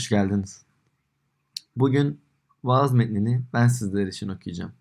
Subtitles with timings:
[0.00, 0.62] Hoş geldiniz.
[1.76, 2.20] Bugün
[2.64, 4.72] vaaz metnini ben sizler için okuyacağım.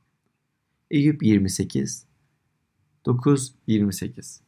[0.91, 2.05] Eyüp 28
[3.05, 4.41] 9 28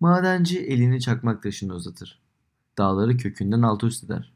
[0.00, 2.20] Madenci elini çakmak taşını uzatır.
[2.78, 4.32] Dağları kökünden alt üst eder.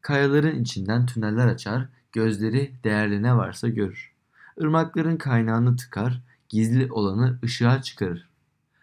[0.00, 4.12] Kayaların içinden tüneller açar, gözleri değerli ne varsa görür.
[4.60, 8.28] Irmakların kaynağını tıkar, gizli olanı ışığa çıkarır.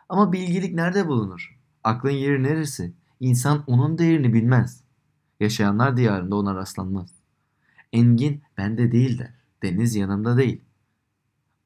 [0.09, 1.59] Ama bilgilik nerede bulunur?
[1.83, 2.93] Aklın yeri neresi?
[3.19, 4.83] İnsan onun değerini bilmez.
[5.39, 7.09] Yaşayanlar diyarında ona rastlanmaz.
[7.93, 9.33] Engin bende değil der.
[9.63, 10.61] Deniz yanımda değil.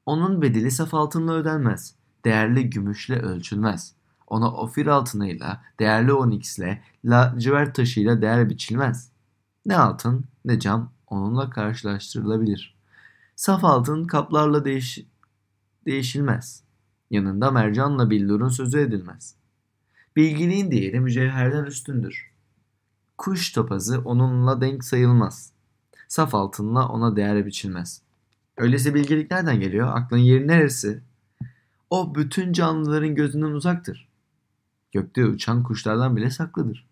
[0.06, 1.94] Onun bedeli saf altınla ödenmez.
[2.24, 3.94] Değerli gümüşle ölçülmez.
[4.26, 9.10] Ona ofir altınıyla, değerli oniksle, lacivert taşıyla değer biçilmez.
[9.66, 12.74] Ne altın ne cam onunla karşılaştırılabilir.
[13.36, 14.98] Saf altın kaplarla değiş
[15.86, 16.62] değişilmez.
[17.10, 19.34] Yanında mercanla billurun sözü edilmez.
[20.16, 22.30] Bilgiliğin değeri mücevherden üstündür.
[23.18, 25.52] Kuş topazı onunla denk sayılmaz.
[26.08, 28.02] Saf altınla ona değer biçilmez.
[28.56, 29.88] Öyleyse bilgelik nereden geliyor?
[29.96, 31.02] Aklın yeri neresi?
[31.90, 34.08] O bütün canlıların gözünden uzaktır.
[34.92, 36.86] Gökte uçan kuşlardan bile saklıdır.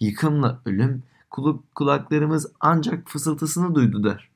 [0.00, 4.28] Yıkımla ölüm kulak, kulaklarımız ancak fısıltısını duydu der.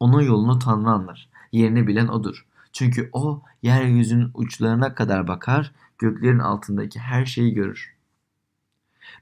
[0.00, 1.28] Onun yolunu Tanrı anlar.
[1.52, 2.46] Yerini bilen odur.
[2.74, 7.94] Çünkü o yeryüzünün uçlarına kadar bakar, göklerin altındaki her şeyi görür.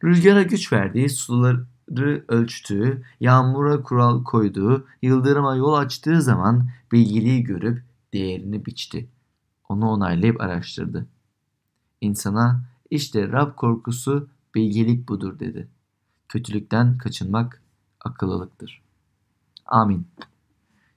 [0.05, 8.67] Rüzgara güç verdiği, suları ölçtüğü, yağmura kural koyduğu, yıldırıma yol açtığı zaman bilgiliği görüp değerini
[8.67, 9.09] biçti.
[9.69, 11.06] Onu onaylayıp araştırdı.
[12.00, 15.69] İnsana işte Rab korkusu bilgelik budur dedi.
[16.28, 17.62] Kötülükten kaçınmak
[18.00, 18.83] akıllılıktır.
[19.66, 20.06] Amin.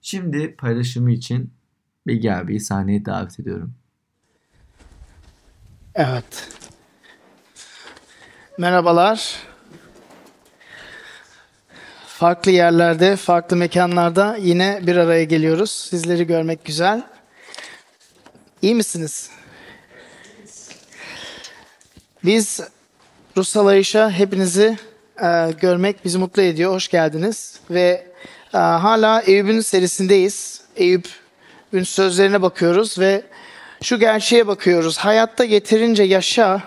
[0.02, 1.52] Şimdi paylaşımı için
[2.08, 3.73] Bilge abiyi sahneye davet ediyorum.
[5.95, 6.50] Evet.
[8.57, 9.40] Merhabalar.
[12.07, 15.72] Farklı yerlerde, farklı mekanlarda yine bir araya geliyoruz.
[15.72, 17.03] Sizleri görmek güzel.
[18.62, 19.29] İyi misiniz?
[22.24, 22.59] Biz
[23.38, 24.78] Ruhsal Ayış'a hepinizi
[25.24, 26.72] e, görmek bizi mutlu ediyor.
[26.72, 27.59] Hoş geldiniz.
[27.69, 28.08] Ve
[28.53, 30.62] e, hala Eyüp'ün serisindeyiz.
[30.75, 31.25] Eyüp'ün
[31.84, 33.24] sözlerine bakıyoruz ve
[33.84, 34.98] şu gerçeğe bakıyoruz.
[34.98, 36.62] Hayatta yeterince yaşa,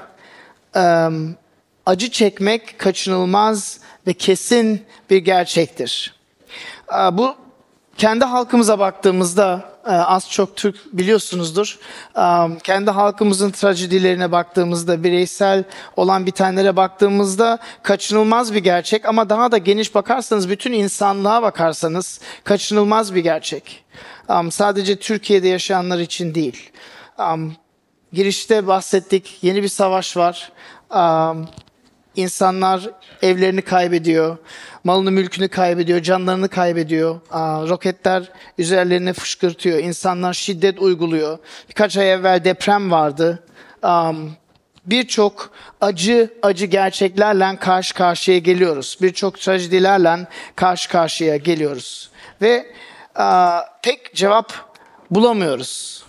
[1.87, 6.15] acı çekmek kaçınılmaz ve kesin bir gerçektir.
[7.13, 7.35] Bu
[7.97, 11.78] kendi halkımıza baktığımızda az çok Türk biliyorsunuzdur.
[12.16, 15.65] E, kendi halkımızın trajedilerine baktığımızda, bireysel
[15.97, 23.15] olan bitenlere baktığımızda kaçınılmaz bir gerçek ama daha da geniş bakarsanız, bütün insanlığa bakarsanız kaçınılmaz
[23.15, 23.84] bir gerçek.
[24.31, 26.70] E, sadece Türkiye'de yaşayanlar için değil.
[28.12, 30.53] Girişte bahsettik, yeni bir savaş var.
[32.19, 32.91] İnsanlar
[33.23, 34.37] evlerini kaybediyor,
[34.84, 37.21] malını mülkünü kaybediyor, canlarını kaybediyor.
[37.69, 41.39] roketler üzerlerine fışkırtıyor, insanlar şiddet uyguluyor.
[41.69, 43.45] Birkaç ay evvel deprem vardı.
[44.87, 48.99] Birçok acı acı gerçeklerle karşı karşıya geliyoruz.
[49.03, 52.11] Birçok trajedilerle karşı karşıya geliyoruz.
[52.43, 52.67] Ve
[53.83, 54.53] pek cevap
[55.11, 56.05] bulamıyoruz.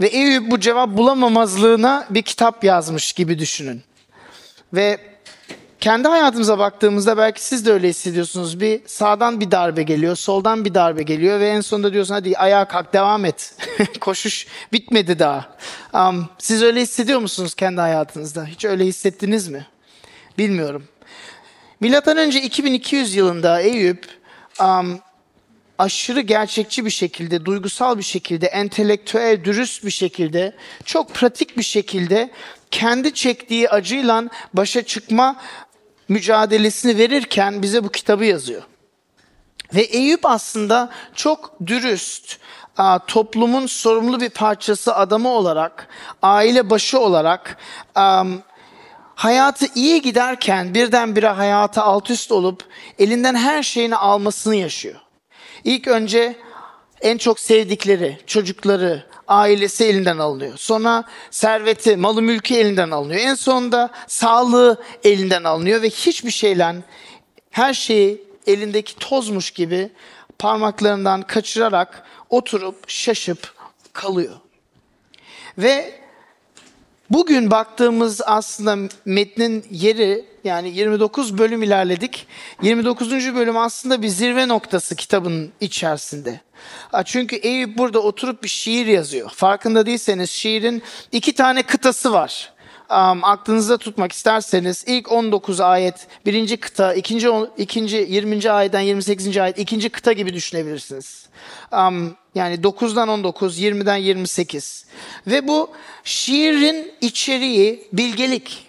[0.00, 3.82] Ve Eyüp bu cevap bulamamazlığına bir kitap yazmış gibi düşünün.
[4.72, 4.98] Ve
[5.80, 8.60] kendi hayatımıza baktığımızda belki siz de öyle hissediyorsunuz.
[8.60, 12.68] Bir sağdan bir darbe geliyor, soldan bir darbe geliyor ve en sonunda diyorsun hadi ayağa
[12.68, 13.54] kalk devam et.
[14.00, 15.56] Koşuş bitmedi daha.
[15.94, 18.44] Um, siz öyle hissediyor musunuz kendi hayatınızda?
[18.44, 19.66] Hiç öyle hissettiniz mi?
[20.38, 20.84] Bilmiyorum.
[21.80, 24.06] Milattan önce 2200 yılında Eyüp
[24.60, 25.00] um,
[25.82, 32.30] aşırı gerçekçi bir şekilde, duygusal bir şekilde, entelektüel, dürüst bir şekilde, çok pratik bir şekilde
[32.70, 35.36] kendi çektiği acıyla başa çıkma
[36.08, 38.62] mücadelesini verirken bize bu kitabı yazıyor.
[39.74, 42.38] Ve Eyüp aslında çok dürüst,
[43.06, 45.88] toplumun sorumlu bir parçası adamı olarak,
[46.22, 47.56] aile başı olarak
[49.14, 52.64] hayatı iyi giderken birdenbire hayatı alt üst olup
[52.98, 55.00] elinden her şeyini almasını yaşıyor.
[55.64, 56.36] İlk önce
[57.00, 60.58] en çok sevdikleri, çocukları, ailesi elinden alınıyor.
[60.58, 63.20] Sonra serveti, malı mülkü elinden alınıyor.
[63.20, 66.74] En sonunda sağlığı elinden alınıyor ve hiçbir şeyle
[67.50, 69.90] her şeyi elindeki tozmuş gibi
[70.38, 73.54] parmaklarından kaçırarak oturup şaşıp
[73.92, 74.34] kalıyor.
[75.58, 76.01] Ve
[77.10, 82.26] Bugün baktığımız aslında metnin yeri yani 29 bölüm ilerledik.
[82.62, 83.34] 29.
[83.34, 86.40] bölüm aslında bir zirve noktası kitabın içerisinde.
[87.04, 89.30] Çünkü Eyüp burada oturup bir şiir yazıyor.
[89.30, 90.82] Farkında değilseniz şiirin
[91.12, 92.51] iki tane kıtası var.
[92.92, 98.50] Um, aklınızda tutmak isterseniz ilk 19 ayet birinci kıta, ikinci, ikinci 20.
[98.50, 99.36] ayetten 28.
[99.36, 101.26] ayet ikinci kıta gibi düşünebilirsiniz.
[101.72, 104.86] Um, yani 9'dan 19, 20'den 28.
[105.26, 105.70] Ve bu
[106.04, 108.66] şiirin içeriği bilgelik.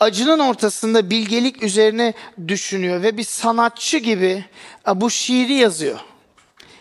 [0.00, 2.14] Acının ortasında bilgelik üzerine
[2.48, 4.44] düşünüyor ve bir sanatçı gibi
[4.94, 5.98] bu şiiri yazıyor.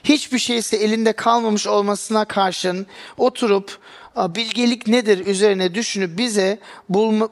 [0.04, 2.88] Hiçbir şeyse elinde kalmamış olmasına karşın
[3.18, 3.80] oturup
[4.16, 6.60] bilgelik nedir üzerine düşünüp bize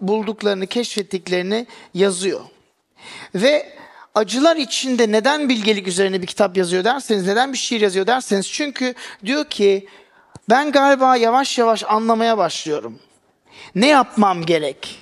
[0.02, 2.42] bulduklarını, keşfettiklerini yazıyor.
[3.36, 3.76] Ve
[4.16, 8.94] acılar içinde neden bilgelik üzerine bir kitap yazıyor derseniz, neden bir şiir yazıyor derseniz çünkü
[9.26, 9.88] diyor ki
[10.50, 13.00] ben galiba yavaş yavaş anlamaya başlıyorum.
[13.76, 15.00] Ne yapmam gerek?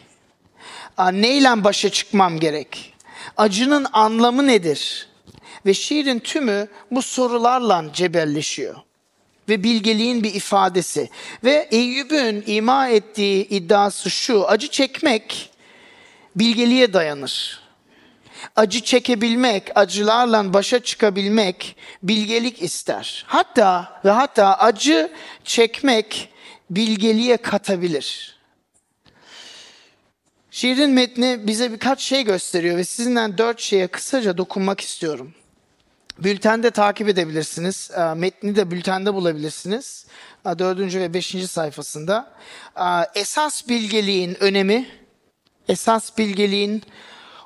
[1.12, 2.94] Neyle başa çıkmam gerek?
[3.38, 5.10] Acının anlamı nedir?
[5.66, 8.76] Ve şiirin tümü bu sorularla cebelleşiyor
[9.50, 11.10] ve bilgeliğin bir ifadesi.
[11.44, 15.50] Ve Eyüp'ün ima ettiği iddiası şu, acı çekmek
[16.36, 17.62] bilgeliğe dayanır.
[18.56, 23.24] Acı çekebilmek, acılarla başa çıkabilmek bilgelik ister.
[23.28, 25.12] Hatta ve hatta acı
[25.44, 26.30] çekmek
[26.70, 28.38] bilgeliğe katabilir.
[30.52, 35.34] Şiirin metni bize birkaç şey gösteriyor ve sizinle dört şeye kısaca dokunmak istiyorum.
[36.24, 37.92] Bültende takip edebilirsiniz.
[37.98, 40.06] Ee, metni de bültende bulabilirsiniz.
[40.46, 42.32] Ee, dördüncü ve beşinci sayfasında.
[42.78, 44.88] Ee, esas bilgeliğin önemi,
[45.68, 46.84] esas bilgeliğin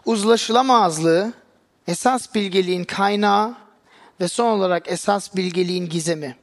[0.06, 1.33] uzlaşılamazlığı,
[1.88, 3.56] esas bilgeliğin kaynağı
[4.22, 6.36] ve son olarak esas bilgeliğin gizemi.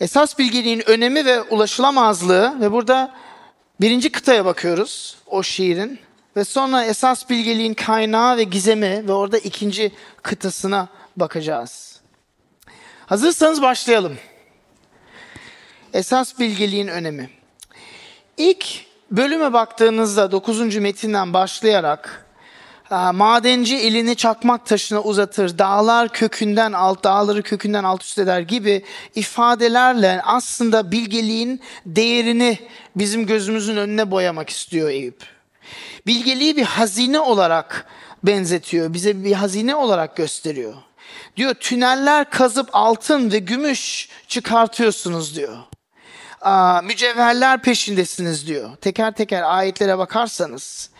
[0.00, 3.14] Esas bilgeliğin önemi ve ulaşılamazlığı ve burada
[3.80, 6.00] birinci kıtaya bakıyoruz o şiirin.
[6.36, 9.92] Ve sonra esas bilgeliğin kaynağı ve gizemi ve orada ikinci
[10.22, 12.00] kıtasına bakacağız.
[13.06, 14.18] Hazırsanız başlayalım.
[15.92, 17.30] Esas bilgeliğin önemi.
[18.36, 18.66] İlk
[19.10, 20.76] bölüme baktığınızda 9.
[20.76, 22.26] metinden başlayarak
[23.12, 28.84] madenci elini çakmak taşına uzatır, dağlar kökünden alt, dağları kökünden alt üst eder gibi
[29.14, 32.58] ifadelerle aslında bilgeliğin değerini
[32.96, 35.35] bizim gözümüzün önüne boyamak istiyor Eyüp
[36.06, 37.86] bilgeliği bir hazine olarak
[38.22, 38.92] benzetiyor.
[38.92, 40.74] Bize bir hazine olarak gösteriyor.
[41.36, 45.56] Diyor tüneller kazıp altın ve gümüş çıkartıyorsunuz diyor.
[46.40, 48.76] Aa, mücevherler peşindesiniz diyor.
[48.76, 50.90] Teker teker ayetlere bakarsanız.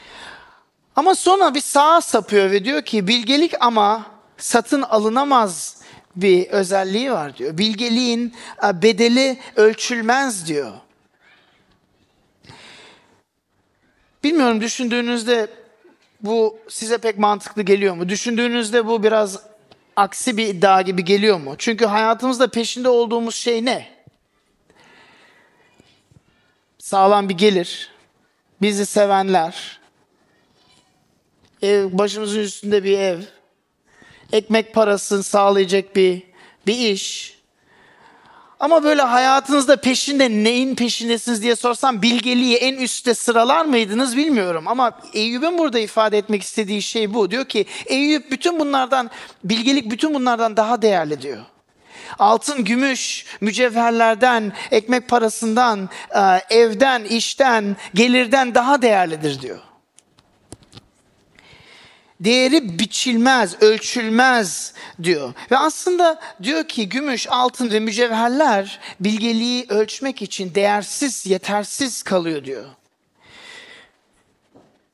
[0.96, 4.06] Ama sonra bir sağa sapıyor ve diyor ki bilgelik ama
[4.38, 5.76] satın alınamaz
[6.16, 7.58] bir özelliği var diyor.
[7.58, 10.72] Bilgeliğin bedeli ölçülmez diyor.
[14.26, 15.48] Bilmiyorum düşündüğünüzde
[16.20, 18.08] bu size pek mantıklı geliyor mu?
[18.08, 19.42] Düşündüğünüzde bu biraz
[19.96, 21.54] aksi bir iddia gibi geliyor mu?
[21.58, 23.88] Çünkü hayatımızda peşinde olduğumuz şey ne?
[26.78, 27.90] Sağlam bir gelir,
[28.62, 29.80] bizi sevenler,
[31.62, 33.20] ev, başımızın üstünde bir ev,
[34.32, 36.22] ekmek parasını sağlayacak bir
[36.66, 37.35] bir iş,
[38.60, 44.68] ama böyle hayatınızda peşinde neyin peşindesiniz diye sorsam bilgeliği en üstte sıralar mıydınız bilmiyorum.
[44.68, 47.30] Ama Eyüp'ün burada ifade etmek istediği şey bu.
[47.30, 49.10] Diyor ki Eyüp bütün bunlardan,
[49.44, 51.38] bilgelik bütün bunlardan daha değerli diyor.
[52.18, 59.65] Altın, gümüş, mücevherlerden, ekmek parasından, e, evden, işten, gelirden daha değerlidir diyor
[62.20, 65.34] değeri biçilmez, ölçülmez diyor.
[65.50, 72.64] Ve aslında diyor ki gümüş, altın ve mücevherler bilgeliği ölçmek için değersiz, yetersiz kalıyor diyor.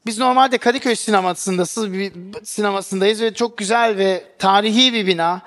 [0.07, 2.12] Biz normalde Kadıköy sinemasındasız bir
[2.45, 5.43] sinemasındayız ve çok güzel ve tarihi bir bina.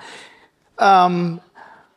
[0.80, 1.40] Um,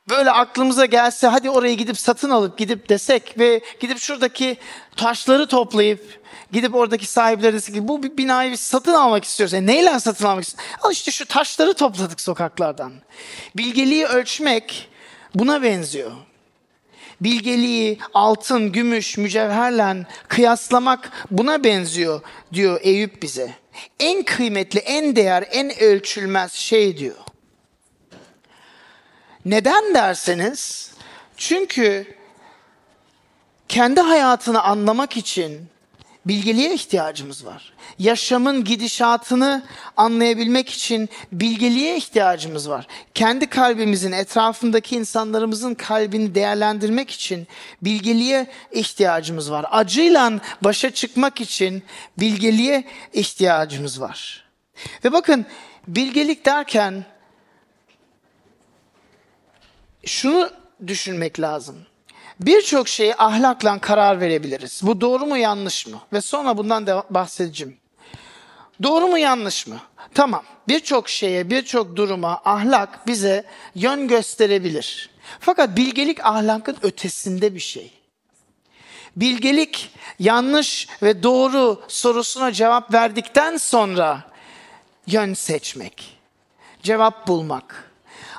[0.10, 4.58] böyle aklımıza gelse hadi oraya gidip satın alıp gidip desek ve gidip şuradaki
[4.96, 6.20] taşları toplayıp
[6.52, 9.54] Gidip oradaki sahiplere desin ki bu binayı satın almak istiyoruz.
[9.54, 10.72] E neyle satın almak istiyoruz?
[10.82, 12.94] Al işte şu taşları topladık sokaklardan.
[13.58, 14.90] Bilgeliği ölçmek
[15.36, 16.12] buna benziyor.
[17.22, 22.22] Bilgeliği altın, gümüş, mücevherle kıyaslamak buna benziyor
[22.54, 23.54] diyor Eyüp bize.
[24.00, 27.16] En kıymetli, en değer, en ölçülmez şey diyor.
[29.46, 30.92] Neden derseniz
[31.38, 32.16] çünkü
[33.70, 35.70] kendi hayatını anlamak için
[36.26, 37.74] bilgeliğe ihtiyacımız var.
[38.00, 39.64] Yaşamın gidişatını
[39.98, 42.88] anlayabilmek için bilgeliğe ihtiyacımız var.
[43.14, 47.48] Kendi kalbimizin, etrafındaki insanlarımızın kalbini değerlendirmek için
[47.82, 49.66] bilgeliğe ihtiyacımız var.
[49.72, 51.84] Acıyla başa çıkmak için
[52.20, 52.84] bilgeliğe
[53.14, 54.46] ihtiyacımız var.
[55.06, 55.46] Ve bakın
[55.88, 57.06] bilgelik derken
[60.06, 60.50] şunu
[60.88, 61.89] düşünmek lazım.
[62.40, 64.82] Birçok şeyi ahlakla karar verebiliriz.
[64.84, 66.00] Bu doğru mu yanlış mı?
[66.14, 67.78] Ve sonra bundan da bahsedeceğim.
[68.84, 69.80] Doğru mu yanlış mı?
[70.14, 70.44] Tamam.
[70.68, 73.44] Birçok şeye, birçok duruma ahlak bize
[73.76, 75.10] yön gösterebilir.
[75.40, 77.92] Fakat bilgelik ahlakın ötesinde bir şey.
[79.16, 84.24] Bilgelik yanlış ve doğru sorusuna cevap verdikten sonra
[85.08, 86.20] yön seçmek,
[86.84, 87.89] cevap bulmak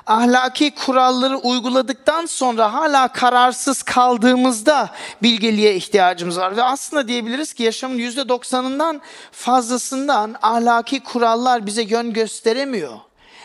[0.07, 4.89] ahlaki kuralları uyguladıktan sonra hala kararsız kaldığımızda
[5.23, 6.57] bilgeliğe ihtiyacımız var.
[6.57, 12.99] Ve aslında diyebiliriz ki yaşamın yüzde doksanından fazlasından ahlaki kurallar bize yön gösteremiyor.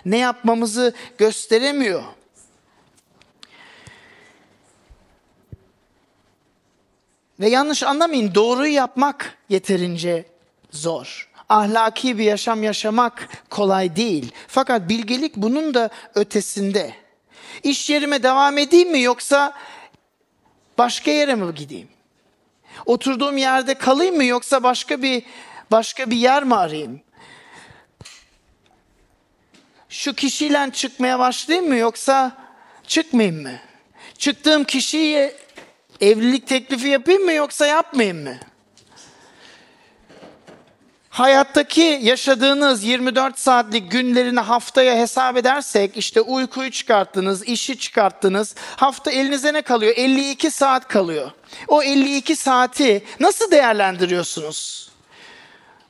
[0.04, 2.02] Ne yapmamızı gösteremiyor.
[7.40, 10.24] Ve yanlış anlamayın doğruyu yapmak yeterince
[10.70, 14.32] zor ahlaki bir yaşam yaşamak kolay değil.
[14.48, 16.94] Fakat bilgelik bunun da ötesinde.
[17.62, 19.52] İş yerime devam edeyim mi yoksa
[20.78, 21.88] başka yere mi gideyim?
[22.86, 25.22] Oturduğum yerde kalayım mı yoksa başka bir
[25.70, 27.00] başka bir yer mi arayayım?
[29.88, 32.32] Şu kişiyle çıkmaya başlayayım mı yoksa
[32.86, 33.58] çıkmayayım mı?
[34.18, 35.36] Çıktığım kişiye
[36.00, 38.36] evlilik teklifi yapayım mı yoksa yapmayayım mı?
[41.16, 48.54] Hayattaki yaşadığınız 24 saatlik günlerini haftaya hesap edersek işte uykuyu çıkarttınız, işi çıkarttınız.
[48.76, 49.94] Hafta elinize ne kalıyor?
[49.96, 51.30] 52 saat kalıyor.
[51.68, 54.90] O 52 saati nasıl değerlendiriyorsunuz?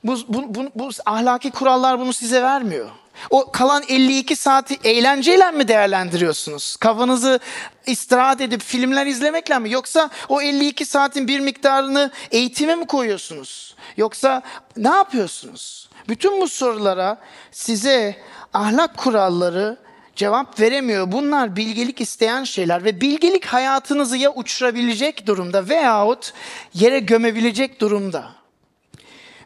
[0.04, 2.88] Bu, bu, bu, bu ahlaki kurallar bunu size vermiyor.
[3.30, 6.76] O kalan 52 saati eğlenceyle mi değerlendiriyorsunuz?
[6.76, 7.40] Kafanızı
[7.87, 9.70] istirahat edip filmler izlemekle mi?
[9.70, 13.76] Yoksa o 52 saatin bir miktarını eğitime mi koyuyorsunuz?
[13.96, 14.42] Yoksa
[14.76, 15.88] ne yapıyorsunuz?
[16.08, 17.18] Bütün bu sorulara
[17.52, 18.16] size
[18.54, 19.76] ahlak kuralları
[20.16, 21.12] cevap veremiyor.
[21.12, 26.32] Bunlar bilgelik isteyen şeyler ve bilgelik hayatınızı ya uçurabilecek durumda veyahut
[26.75, 28.32] yere gömebilecek durumda.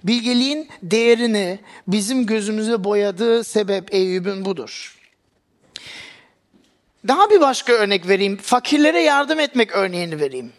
[0.04, 4.96] Bilgeliğin değerini bizim gözümüze boyadığı sebep Eyüp'ün budur.
[7.08, 8.36] Daha bir başka örnek vereyim.
[8.36, 10.52] Fakirlere yardım etmek örneğini vereyim.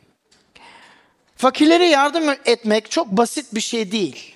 [1.37, 4.35] Fakirlere yardım etmek çok basit bir şey değil.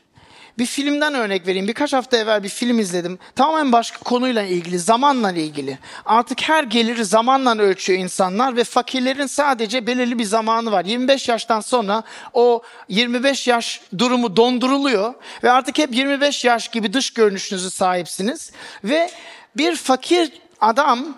[0.58, 1.68] Bir filmden örnek vereyim.
[1.68, 3.20] Birkaç hafta evvel bir film izledim.
[3.36, 5.80] Tamamen başka konuyla ilgili, zamanla ilgili.
[6.06, 10.86] Artık her geliri zamanla ölçüyor insanlar ve fakirlerin sadece belirli bir zamanı var.
[10.86, 17.14] 25 yaştan sonra o 25 yaş durumu donduruluyor ve artık hep 25 yaş gibi dış
[17.14, 18.52] görünüşünüzü sahipsiniz.
[18.84, 19.10] Ve
[19.58, 20.32] bir fakir
[20.62, 21.18] adam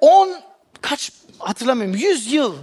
[0.00, 0.28] 10
[0.80, 2.56] kaç hatırlamıyorum 100 yıl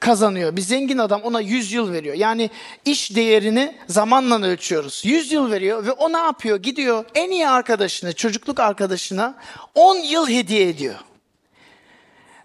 [0.00, 0.56] kazanıyor.
[0.56, 2.14] Bir zengin adam ona 100 yıl veriyor.
[2.14, 2.50] Yani
[2.84, 5.02] iş değerini zamanla ölçüyoruz.
[5.04, 6.62] 100 yıl veriyor ve o ne yapıyor?
[6.62, 9.34] Gidiyor en iyi arkadaşına, çocukluk arkadaşına
[9.74, 10.94] 10 yıl hediye ediyor.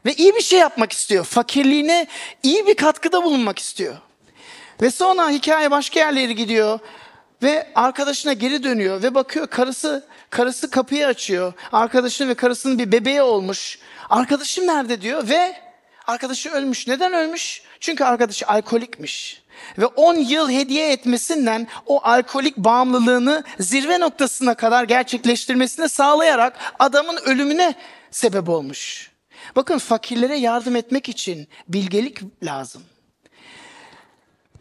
[0.06, 1.26] Ve iyi bir şey yapmak istiyor.
[1.26, 2.08] Fakirliğine
[2.44, 3.96] iyi bir katkıda bulunmak istiyor.
[4.82, 6.80] Ve sonra hikaye başka yerlere gidiyor.
[7.44, 11.54] Ve arkadaşına geri dönüyor ve bakıyor karısı karısı kapıyı açıyor.
[11.72, 13.80] Arkadaşının ve karısının bir bebeği olmuş.
[14.10, 15.56] Arkadaşım nerede diyor ve
[16.08, 16.88] Arkadaşı ölmüş.
[16.88, 17.62] Neden ölmüş?
[17.80, 19.44] Çünkü arkadaşı alkolikmiş.
[19.78, 27.76] Ve 10 yıl hediye etmesinden o alkolik bağımlılığını zirve noktasına kadar gerçekleştirmesini sağlayarak adamın ölümüne
[28.12, 29.12] sebep olmuş.
[29.56, 32.84] Bakın fakirlere yardım etmek için bilgelik lazım.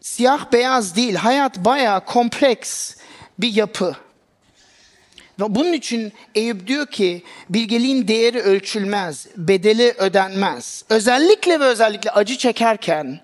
[0.01, 2.95] Siyah beyaz değil, hayat bayağı kompleks
[3.39, 3.95] bir yapı.
[5.39, 10.85] Ve bunun için Eyüp diyor ki bilgeliğin değeri ölçülmez, bedeli ödenmez.
[10.89, 13.21] Özellikle ve özellikle acı çekerken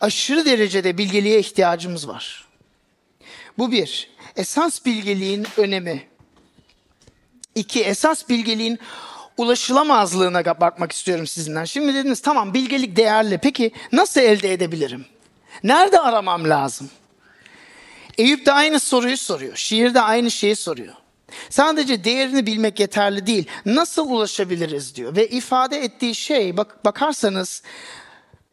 [0.00, 2.48] aşırı derecede bilgeliğe ihtiyacımız var.
[3.58, 4.10] Bu bir.
[4.36, 6.02] Esas bilgeliğin önemi.
[7.54, 8.78] İki, esas bilgeliğin
[9.36, 11.64] ulaşılamazlığına bakmak istiyorum sizinden.
[11.64, 13.38] Şimdi dediniz tamam bilgelik değerli.
[13.38, 15.06] Peki nasıl elde edebilirim?
[15.62, 16.90] Nerede aramam lazım?
[18.18, 19.56] Eyüp de aynı soruyu soruyor.
[19.56, 20.94] Şiirde aynı şeyi soruyor.
[21.50, 23.46] Sadece değerini bilmek yeterli değil.
[23.66, 25.16] Nasıl ulaşabiliriz diyor.
[25.16, 27.62] Ve ifade ettiği şey bak, bakarsanız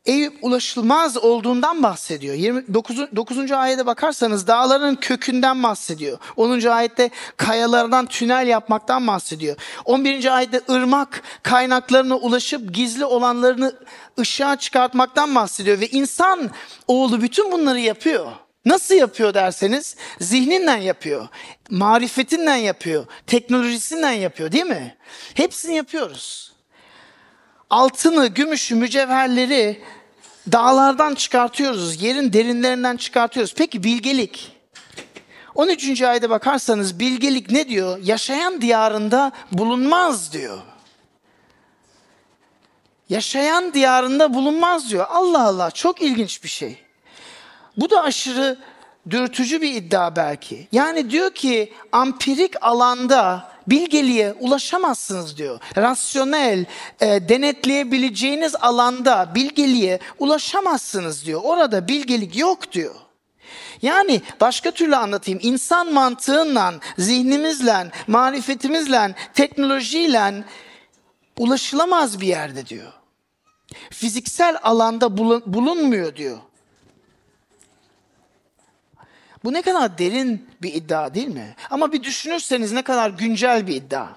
[0.06, 2.36] Eyüp ulaşılmaz olduğundan bahsediyor.
[2.36, 2.98] 29.
[3.16, 3.52] 9.
[3.52, 6.18] ayete bakarsanız dağların kökünden bahsediyor.
[6.36, 6.62] 10.
[6.62, 9.56] ayette kayalardan tünel yapmaktan bahsediyor.
[9.86, 10.36] 11.
[10.36, 13.74] ayette ırmak kaynaklarına ulaşıp gizli olanlarını
[14.20, 15.80] ışığa çıkartmaktan bahsediyor.
[15.80, 16.50] Ve insan
[16.88, 18.32] oğlu bütün bunları yapıyor.
[18.66, 21.28] Nasıl yapıyor derseniz zihninden yapıyor,
[21.70, 24.98] marifetinden yapıyor, teknolojisinden yapıyor değil mi?
[25.34, 26.54] Hepsini yapıyoruz.
[27.70, 29.84] Altını, gümüşü, mücevherleri
[30.52, 33.54] dağlardan çıkartıyoruz, yerin derinlerinden çıkartıyoruz.
[33.58, 34.52] Peki bilgelik?
[35.56, 36.02] 13.
[36.02, 38.00] ayda bakarsanız bilgelik ne diyor?
[38.04, 40.62] Yaşayan diyarında bulunmaz diyor.
[43.10, 45.06] yaşayan diyarında bulunmaz diyor.
[45.10, 46.89] Allah Allah çok ilginç bir şey.
[47.80, 48.58] Bu da aşırı
[49.10, 50.68] dürtücü bir iddia belki.
[50.72, 55.60] Yani diyor ki ampirik alanda bilgeliğe ulaşamazsınız diyor.
[55.78, 56.66] Rasyonel,
[57.00, 61.42] e, denetleyebileceğiniz alanda bilgeliğe ulaşamazsınız diyor.
[61.44, 62.96] Orada bilgelik yok diyor.
[63.82, 65.40] Yani başka türlü anlatayım.
[65.44, 70.44] İnsan mantığıyla, zihnimizle, marifetimizle, teknolojiyle
[71.38, 72.94] ulaşılamaz bir yerde diyor.
[73.90, 75.18] Fiziksel alanda
[75.54, 76.38] bulunmuyor diyor.
[79.44, 81.56] Bu ne kadar derin bir iddia değil mi?
[81.70, 84.08] Ama bir düşünürseniz ne kadar güncel bir iddia.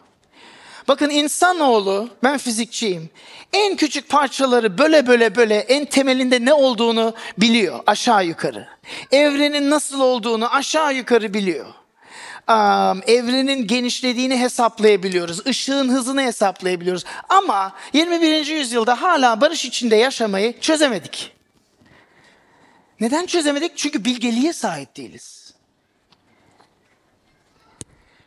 [0.88, 3.11] Bakın insanoğlu, ben fizikçiyim.
[3.52, 8.67] En küçük parçaları böyle böyle böyle en temelinde ne olduğunu biliyor aşağı yukarı.
[9.12, 11.67] Evrenin nasıl olduğunu aşağı yukarı biliyor.
[12.49, 15.47] Um, evrenin genişlediğini hesaplayabiliyoruz.
[15.47, 17.05] Işığın hızını hesaplayabiliyoruz.
[17.29, 18.47] Ama 21.
[18.47, 21.33] yüzyılda hala barış içinde yaşamayı çözemedik.
[23.02, 23.76] Neden çözemedik?
[23.76, 25.54] Çünkü bilgeliğe sahip değiliz.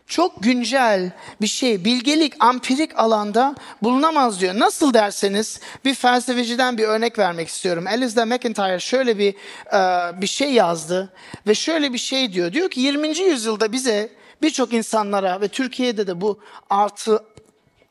[0.08, 4.60] Çok güncel bir şey, bilgelik ampirik alanda bulunamaz diyor.
[4.60, 7.88] Nasıl derseniz bir felsefeciden bir örnek vermek istiyorum.
[7.88, 9.36] Alistair McIntyre şöyle bir
[9.74, 11.14] e, bir şey yazdı
[11.48, 12.54] ve şöyle bir şey diyor.
[12.54, 13.20] Diyor ki 20.
[13.20, 14.10] yüzyılda bize
[14.42, 16.40] birçok insanlara ve Türkiye'de de bu
[16.70, 17.24] artı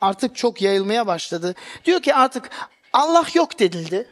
[0.00, 1.54] artık çok yayılmaya başladı.
[1.84, 2.50] Diyor ki artık
[2.92, 4.08] Allah yok denildi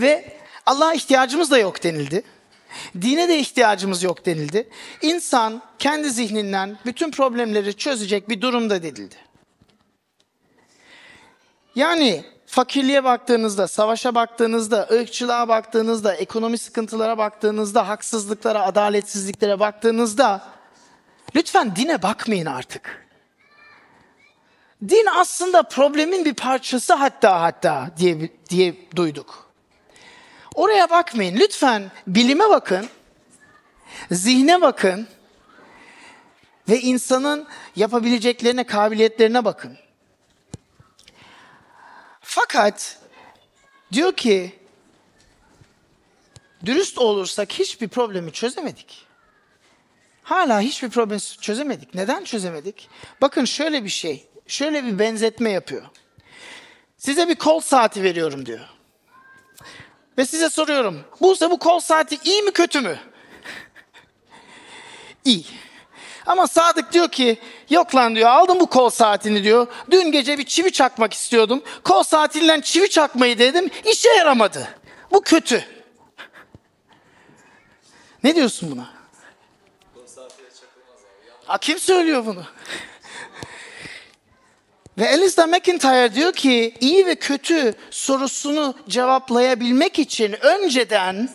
[0.00, 2.22] ve Allah'a ihtiyacımız da yok denildi.
[3.02, 4.68] Dine de ihtiyacımız yok denildi.
[5.02, 9.16] İnsan kendi zihninden bütün problemleri çözecek bir durumda denildi.
[11.74, 20.44] Yani fakirliğe baktığınızda, savaşa baktığınızda, ırkçılığa baktığınızda, ekonomi sıkıntılara baktığınızda, haksızlıklara, adaletsizliklere baktığınızda
[21.36, 23.06] lütfen dine bakmayın artık.
[24.88, 29.49] Din aslında problemin bir parçası hatta hatta diye diye duyduk.
[30.60, 31.36] Oraya bakmayın.
[31.36, 32.88] Lütfen bilime bakın.
[34.10, 35.08] Zihne bakın.
[36.68, 37.46] Ve insanın
[37.76, 39.78] yapabileceklerine, kabiliyetlerine bakın.
[42.20, 42.98] Fakat
[43.92, 44.58] diyor ki
[46.64, 49.06] dürüst olursak hiçbir problemi çözemedik.
[50.22, 51.94] Hala hiçbir problemi çözemedik.
[51.94, 52.88] Neden çözemedik?
[53.20, 55.82] Bakın şöyle bir şey, şöyle bir benzetme yapıyor.
[56.96, 58.79] Size bir kol saati veriyorum diyor.
[60.20, 61.04] Ve size soruyorum.
[61.20, 62.98] Buse bu kol saati iyi mi kötü mü?
[65.24, 65.44] İyi.
[66.26, 67.38] Ama Sadık diyor ki
[67.70, 69.66] yok lan diyor aldım bu kol saatini diyor.
[69.90, 71.62] Dün gece bir çivi çakmak istiyordum.
[71.84, 74.68] Kol saatinden çivi çakmayı dedim işe yaramadı.
[75.12, 75.64] Bu kötü.
[78.24, 78.90] Ne diyorsun buna?
[81.46, 82.44] Ha, kim söylüyor bunu?
[85.00, 91.28] Ve Alistair McIntyre diyor ki iyi ve kötü sorusunu cevaplayabilmek için önceden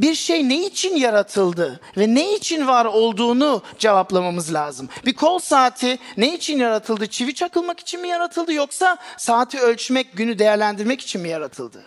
[0.00, 4.88] bir şey ne için yaratıldı ve ne için var olduğunu cevaplamamız lazım.
[5.06, 7.06] Bir kol saati ne için yaratıldı?
[7.06, 11.84] Çivi çakılmak için mi yaratıldı yoksa saati ölçmek, günü değerlendirmek için mi yaratıldı?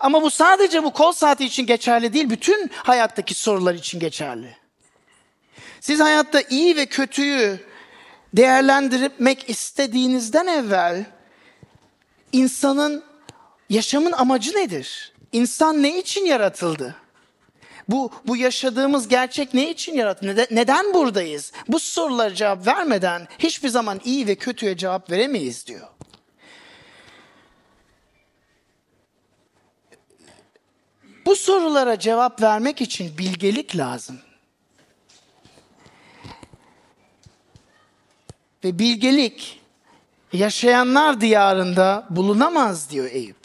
[0.00, 4.56] Ama bu sadece bu kol saati için geçerli değil, bütün hayattaki sorular için geçerli.
[5.80, 7.68] Siz hayatta iyi ve kötüyü
[8.32, 11.04] değerlendirmek istediğinizden evvel
[12.32, 13.04] insanın
[13.70, 15.12] yaşamın amacı nedir?
[15.32, 16.96] İnsan ne için yaratıldı?
[17.88, 20.30] Bu, bu yaşadığımız gerçek ne için yaratıldı?
[20.30, 21.52] Neden, neden buradayız?
[21.68, 25.88] Bu sorulara cevap vermeden hiçbir zaman iyi ve kötüye cevap veremeyiz diyor.
[31.26, 34.20] Bu sorulara cevap vermek için bilgelik lazım.
[38.64, 39.60] Ve bilgelik
[40.32, 43.36] yaşayanlar diyarında bulunamaz diyor Eyüp.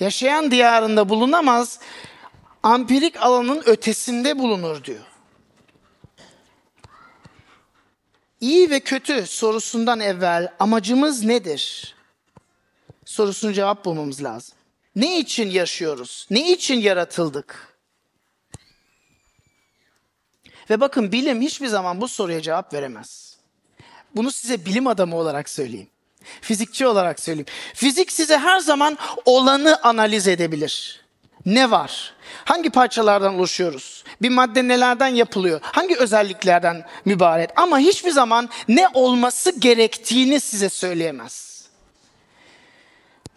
[0.00, 1.80] Yaşayan diyarında bulunamaz,
[2.62, 5.04] ampirik alanın ötesinde bulunur diyor.
[8.40, 11.94] İyi ve kötü sorusundan evvel amacımız nedir?
[13.04, 14.54] Sorusunu cevap bulmamız lazım.
[14.96, 16.26] Ne için yaşıyoruz?
[16.30, 17.76] Ne için yaratıldık?
[20.70, 23.39] Ve bakın bilim hiçbir zaman bu soruya cevap veremez.
[24.16, 25.88] Bunu size bilim adamı olarak söyleyeyim.
[26.40, 27.46] Fizikçi olarak söyleyeyim.
[27.74, 31.00] Fizik size her zaman olanı analiz edebilir.
[31.46, 32.14] Ne var?
[32.44, 34.04] Hangi parçalardan oluşuyoruz?
[34.22, 35.60] Bir madde nelerden yapılıyor?
[35.62, 37.50] Hangi özelliklerden mübarek?
[37.56, 41.49] Ama hiçbir zaman ne olması gerektiğini size söyleyemez.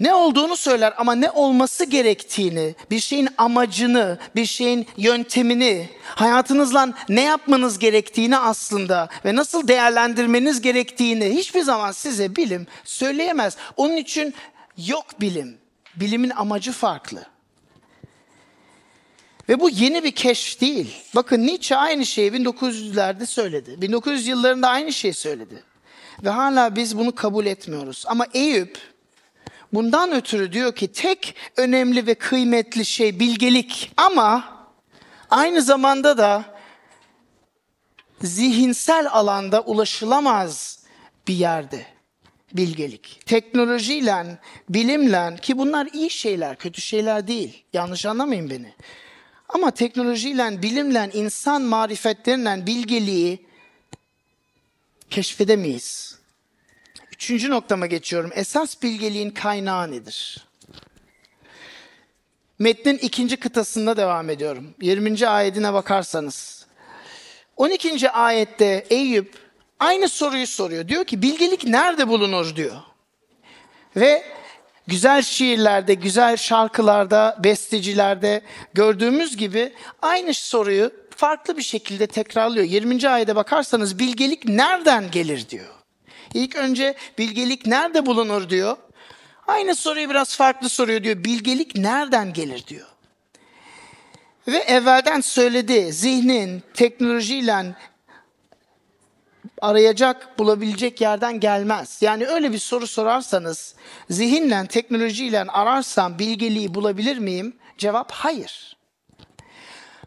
[0.03, 7.21] Ne olduğunu söyler ama ne olması gerektiğini, bir şeyin amacını, bir şeyin yöntemini, hayatınızla ne
[7.21, 13.57] yapmanız gerektiğini aslında ve nasıl değerlendirmeniz gerektiğini hiçbir zaman size bilim söyleyemez.
[13.77, 14.33] Onun için
[14.77, 15.57] yok bilim.
[15.95, 17.25] Bilimin amacı farklı.
[19.49, 20.95] Ve bu yeni bir keşf değil.
[21.15, 23.81] Bakın Nietzsche aynı şeyi 1900'lerde söyledi.
[23.81, 25.63] 1900 yıllarında aynı şeyi söyledi.
[26.23, 28.03] Ve hala biz bunu kabul etmiyoruz.
[28.07, 28.92] Ama Eyüp
[29.73, 33.91] bundan ötürü diyor ki tek önemli ve kıymetli şey bilgelik.
[33.97, 34.57] Ama
[35.29, 36.45] aynı zamanda da
[38.21, 40.79] zihinsel alanda ulaşılamaz
[41.27, 41.85] bir yerde
[42.53, 43.21] bilgelik.
[43.25, 47.63] Teknolojiyle, bilimle ki bunlar iyi şeyler, kötü şeyler değil.
[47.73, 48.73] Yanlış anlamayın beni.
[49.49, 53.45] Ama teknolojiyle, bilimle, insan marifetleriyle bilgeliği
[55.09, 56.12] keşfedemeyiz.
[57.23, 58.31] Üçüncü noktama geçiyorum.
[58.35, 60.37] Esas bilgeliğin kaynağı nedir?
[62.59, 64.73] Metnin ikinci kıtasında devam ediyorum.
[64.81, 65.27] 20.
[65.27, 66.65] ayetine bakarsanız.
[67.57, 68.09] 12.
[68.09, 69.35] ayette Eyüp
[69.79, 70.87] aynı soruyu soruyor.
[70.87, 72.75] Diyor ki bilgelik nerede bulunur diyor.
[73.95, 74.23] Ve
[74.87, 78.41] güzel şiirlerde, güzel şarkılarda, bestecilerde
[78.73, 82.65] gördüğümüz gibi aynı soruyu farklı bir şekilde tekrarlıyor.
[82.65, 83.09] 20.
[83.09, 85.82] ayete bakarsanız bilgelik nereden gelir diyor.
[86.33, 88.77] İlk önce bilgelik nerede bulunur diyor.
[89.47, 91.23] Aynı soruyu biraz farklı soruyor diyor.
[91.23, 92.87] Bilgelik nereden gelir diyor.
[94.47, 97.75] Ve evvelden söyledi zihnin teknolojiyle
[99.61, 101.97] arayacak, bulabilecek yerden gelmez.
[102.01, 103.75] Yani öyle bir soru sorarsanız,
[104.09, 107.55] zihinle, teknolojiyle ararsam bilgeliği bulabilir miyim?
[107.77, 108.77] Cevap hayır.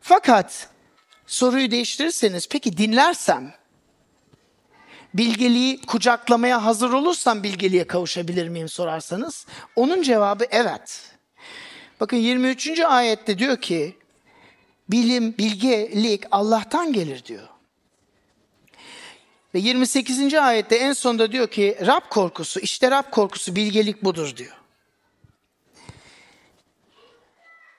[0.00, 0.68] Fakat
[1.26, 3.54] soruyu değiştirirseniz, peki dinlersem,
[5.18, 11.02] bilgeliği kucaklamaya hazır olursam bilgeliğe kavuşabilir miyim sorarsanız, onun cevabı evet.
[12.00, 12.80] Bakın 23.
[12.80, 13.96] ayette diyor ki,
[14.88, 17.48] bilim, bilgelik Allah'tan gelir diyor.
[19.54, 20.34] Ve 28.
[20.34, 24.56] ayette en sonunda diyor ki Rab korkusu, işte Rab korkusu bilgelik budur diyor.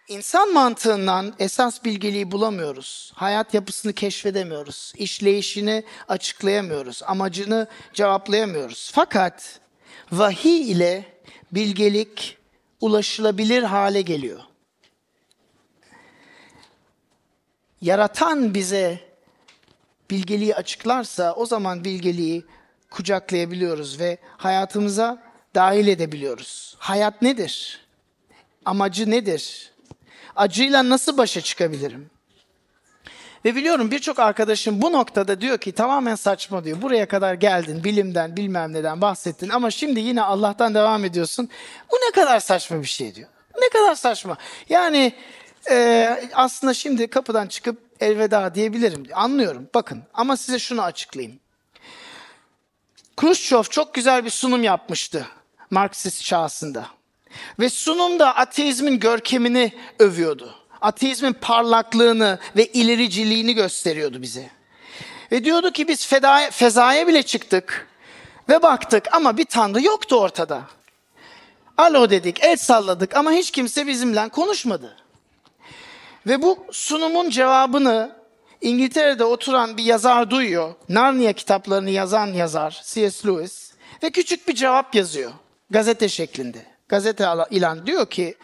[0.07, 3.11] İnsan mantığından esas bilgeliği bulamıyoruz.
[3.15, 4.93] Hayat yapısını keşfedemiyoruz.
[4.97, 7.01] İşleyişini açıklayamıyoruz.
[7.03, 8.91] Amacını cevaplayamıyoruz.
[8.93, 9.59] Fakat
[10.11, 11.05] vahiy ile
[11.51, 12.37] bilgelik
[12.81, 14.39] ulaşılabilir hale geliyor.
[17.81, 18.99] Yaratan bize
[20.09, 22.45] bilgeliği açıklarsa o zaman bilgeliği
[22.89, 25.23] kucaklayabiliyoruz ve hayatımıza
[25.55, 26.75] dahil edebiliyoruz.
[26.79, 27.81] Hayat nedir?
[28.65, 29.71] Amacı nedir?
[30.37, 32.09] Acıyla nasıl başa çıkabilirim?
[33.45, 36.81] Ve biliyorum birçok arkadaşım bu noktada diyor ki tamamen saçma diyor.
[36.81, 41.49] Buraya kadar geldin, bilimden, bilmem neden bahsettin ama şimdi yine Allah'tan devam ediyorsun.
[41.91, 43.29] Bu ne kadar saçma bir şey diyor.
[43.61, 44.37] Ne kadar saçma.
[44.69, 45.13] Yani
[45.71, 49.03] e, aslında şimdi kapıdan çıkıp elveda diyebilirim.
[49.13, 49.69] Anlıyorum.
[49.73, 51.39] Bakın ama size şunu açıklayayım.
[53.17, 55.27] Khrushchev çok güzel bir sunum yapmıştı
[55.71, 56.96] Marksist şahsında.
[57.59, 60.55] Ve sunumda ateizmin görkemini övüyordu.
[60.81, 64.49] Ateizmin parlaklığını ve ilericiliğini gösteriyordu bize.
[65.31, 67.87] Ve diyordu ki biz fedaya, fezaya bile çıktık
[68.49, 70.61] ve baktık ama bir tanrı yoktu ortada.
[71.77, 74.95] Alo dedik, el salladık ama hiç kimse bizimle konuşmadı.
[76.27, 78.17] Ve bu sunumun cevabını
[78.61, 80.73] İngiltere'de oturan bir yazar duyuyor.
[80.89, 83.27] Narnia kitaplarını yazan yazar C.S.
[83.27, 83.71] Lewis
[84.03, 85.31] ve küçük bir cevap yazıyor
[85.69, 86.76] gazete şeklinde.
[86.89, 88.37] Gazete ilan diyor ki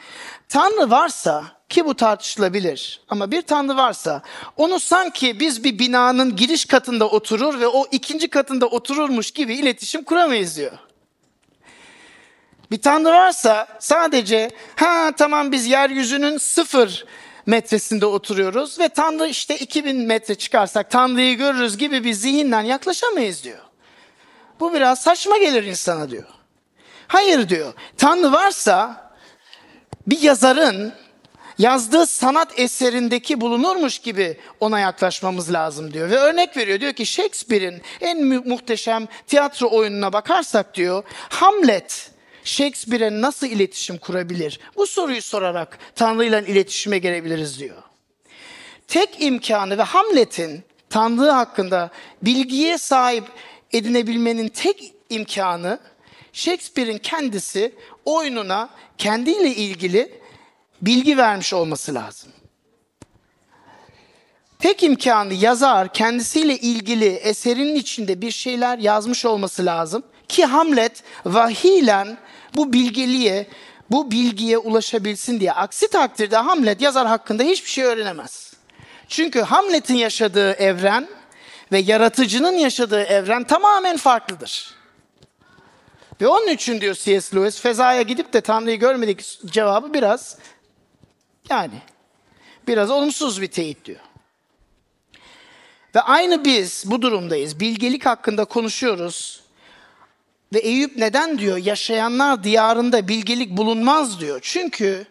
[0.49, 4.21] Tanrı varsa ki bu tartışılabilir ama bir Tanrı varsa
[4.57, 10.03] onu sanki biz bir binanın giriş katında oturur ve o ikinci katında otururmuş gibi iletişim
[10.03, 10.71] kuramayız diyor.
[12.71, 17.05] Bir Tanrı varsa sadece ha tamam biz yeryüzünün sıfır
[17.45, 23.61] metresinde oturuyoruz ve Tanrı işte 2000 metre çıkarsak Tanrı'yı görürüz gibi bir zihinden yaklaşamayız diyor.
[24.59, 26.42] Bu biraz saçma gelir insana diyor.
[27.13, 27.73] Hayır diyor.
[27.97, 29.09] Tanrı varsa
[30.07, 30.93] bir yazarın
[31.57, 36.09] yazdığı sanat eserindeki bulunurmuş gibi ona yaklaşmamız lazım diyor.
[36.09, 36.79] Ve örnek veriyor.
[36.79, 42.11] Diyor ki Shakespeare'in en muhteşem tiyatro oyununa bakarsak diyor Hamlet
[42.43, 44.59] Shakespeare'e nasıl iletişim kurabilir?
[44.75, 47.83] Bu soruyu sorarak Tanrı ile iletişime gelebiliriz diyor.
[48.87, 51.89] Tek imkanı ve Hamlet'in Tanrı hakkında
[52.21, 53.23] bilgiye sahip
[53.73, 55.79] edinebilmenin tek imkanı
[56.33, 60.19] Shakespeare'in kendisi oyununa kendiyle ilgili
[60.81, 62.31] bilgi vermiş olması lazım.
[64.59, 72.17] tek imkanı yazar kendisiyle ilgili eserinin içinde bir şeyler yazmış olması lazım ki Hamlet vahiyle
[72.55, 73.47] bu bilgeliğe,
[73.91, 75.51] bu bilgiye ulaşabilsin diye.
[75.53, 78.53] Aksi takdirde Hamlet yazar hakkında hiçbir şey öğrenemez.
[79.07, 81.07] Çünkü Hamlet'in yaşadığı evren
[81.71, 84.82] ve yaratıcının yaşadığı evren tamamen farklıdır.
[86.21, 87.37] Ve onun için diyor C.S.
[87.37, 90.37] Lewis, fezaya gidip de Tanrı'yı görmedik cevabı biraz
[91.49, 91.81] yani
[92.67, 93.99] biraz olumsuz bir teyit diyor.
[95.95, 97.59] Ve aynı biz bu durumdayız.
[97.59, 99.43] Bilgelik hakkında konuşuyoruz.
[100.53, 104.39] Ve Eyüp neden diyor yaşayanlar diyarında bilgelik bulunmaz diyor.
[104.41, 105.05] Çünkü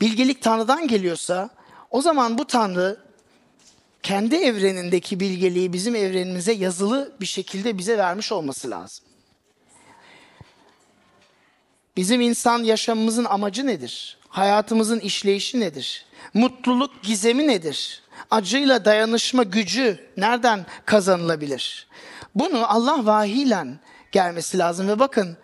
[0.00, 1.50] bilgelik Tanrı'dan geliyorsa
[1.90, 3.00] o zaman bu Tanrı
[4.02, 9.04] kendi evrenindeki bilgeliği bizim evrenimize yazılı bir şekilde bize vermiş olması lazım.
[11.96, 14.18] Bizim insan yaşamımızın amacı nedir?
[14.28, 16.06] Hayatımızın işleyişi nedir?
[16.34, 18.02] Mutluluk gizemi nedir?
[18.30, 21.88] Acıyla dayanışma gücü nereden kazanılabilir?
[22.34, 23.66] Bunu Allah vahiyle
[24.12, 25.36] gelmesi lazım ve bakın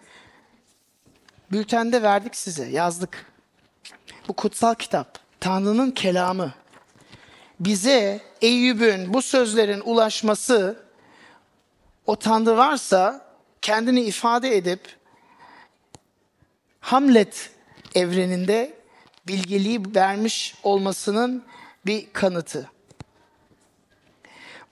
[1.52, 3.26] bültende verdik size yazdık.
[4.28, 6.54] Bu kutsal kitap Tanrı'nın kelamı.
[7.60, 10.82] Bize Eyüp'ün bu sözlerin ulaşması
[12.06, 13.28] o Tanrı varsa
[13.62, 14.97] kendini ifade edip
[16.88, 17.50] Hamlet
[17.94, 18.74] evreninde
[19.26, 21.44] bilgeliği vermiş olmasının
[21.86, 22.70] bir kanıtı.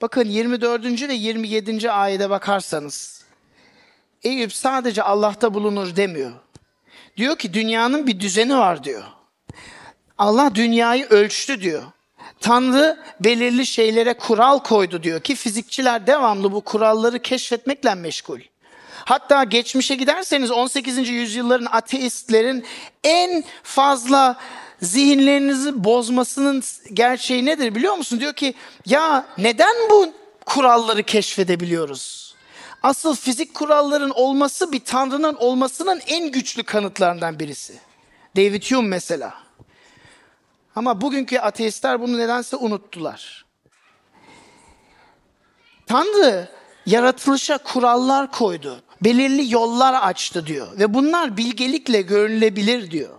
[0.01, 1.09] Bakın 24.
[1.09, 1.91] ve 27.
[1.91, 3.25] ayete bakarsanız
[4.23, 6.31] Eyüp sadece Allah'ta bulunur demiyor.
[7.17, 9.03] Diyor ki dünyanın bir düzeni var diyor.
[10.17, 11.83] Allah dünyayı ölçtü diyor.
[12.39, 18.39] Tanrı belirli şeylere kural koydu diyor ki fizikçiler devamlı bu kuralları keşfetmekle meşgul.
[19.07, 21.09] Hatta geçmişe giderseniz 18.
[21.09, 22.65] yüzyılların ateistlerin
[23.03, 24.37] en fazla
[24.81, 28.19] zihinlerinizi bozmasının gerçeği nedir biliyor musun?
[28.19, 28.53] Diyor ki
[28.85, 30.13] ya neden bu
[30.45, 32.35] kuralları keşfedebiliyoruz?
[32.83, 37.73] Asıl fizik kuralların olması bir tanrının olmasının en güçlü kanıtlarından birisi.
[38.35, 39.33] David Hume mesela.
[40.75, 43.45] Ama bugünkü ateistler bunu nedense unuttular.
[45.85, 46.49] Tanrı
[46.85, 48.83] yaratılışa kurallar koydu.
[49.01, 50.79] Belirli yollar açtı diyor.
[50.79, 53.15] Ve bunlar bilgelikle görülebilir diyor.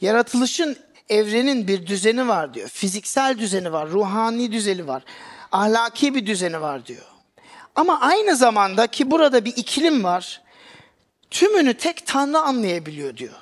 [0.00, 0.76] Yaratılışın
[1.08, 2.68] evrenin bir düzeni var diyor.
[2.68, 5.02] Fiziksel düzeni var, ruhani düzeni var,
[5.52, 7.06] ahlaki bir düzeni var diyor.
[7.74, 10.42] Ama aynı zamanda ki burada bir iklim var.
[11.30, 13.34] Tümünü tek Tanrı anlayabiliyor diyor.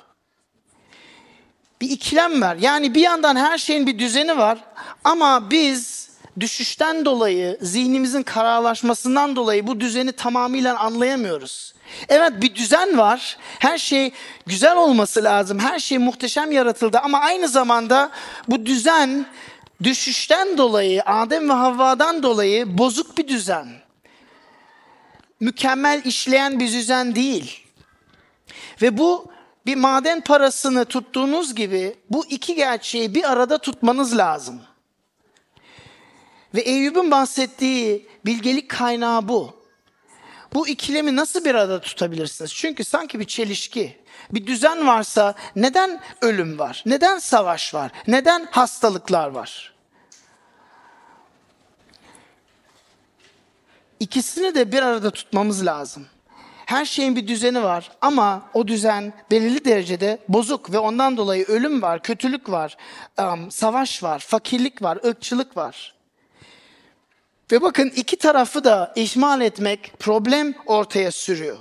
[1.81, 2.55] Bir ikilem var.
[2.55, 4.59] Yani bir yandan her şeyin bir düzeni var
[5.03, 6.02] ama biz
[6.39, 11.73] düşüşten dolayı, zihnimizin kararlaşmasından dolayı bu düzeni tamamıyla anlayamıyoruz.
[12.09, 13.37] Evet bir düzen var.
[13.59, 14.11] Her şey
[14.45, 15.59] güzel olması lazım.
[15.59, 18.11] Her şey muhteşem yaratıldı ama aynı zamanda
[18.47, 19.25] bu düzen
[19.83, 23.67] düşüşten dolayı, Adem ve Havva'dan dolayı bozuk bir düzen.
[25.39, 27.63] Mükemmel işleyen bir düzen değil.
[28.81, 29.31] Ve bu
[29.65, 34.61] bir maden parasını tuttuğunuz gibi bu iki gerçeği bir arada tutmanız lazım.
[36.53, 39.63] Ve Eyüp'ün bahsettiği bilgelik kaynağı bu.
[40.53, 42.53] Bu ikilemi nasıl bir arada tutabilirsiniz?
[42.53, 43.97] Çünkü sanki bir çelişki.
[44.31, 46.83] Bir düzen varsa neden ölüm var?
[46.85, 47.91] Neden savaş var?
[48.07, 49.73] Neden hastalıklar var?
[53.99, 56.05] İkisini de bir arada tutmamız lazım.
[56.65, 61.81] Her şeyin bir düzeni var ama o düzen belirli derecede bozuk ve ondan dolayı ölüm
[61.81, 62.77] var, kötülük var,
[63.49, 65.92] savaş var, fakirlik var, ırkçılık var.
[67.51, 71.57] Ve bakın iki tarafı da ihmal etmek problem ortaya sürüyor.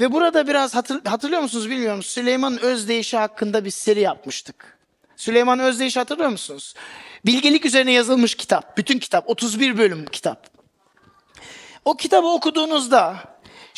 [0.00, 4.78] Ve burada biraz hatır, hatırlıyor musunuz bilmiyorum Süleyman Özdeyişi hakkında bir seri yapmıştık.
[5.16, 6.74] Süleyman Özdeyiş hatırlıyor musunuz?
[7.26, 8.76] Bilgelik üzerine yazılmış kitap.
[8.76, 9.28] Bütün kitap.
[9.28, 10.50] 31 bölüm kitap.
[11.84, 13.16] O kitabı okuduğunuzda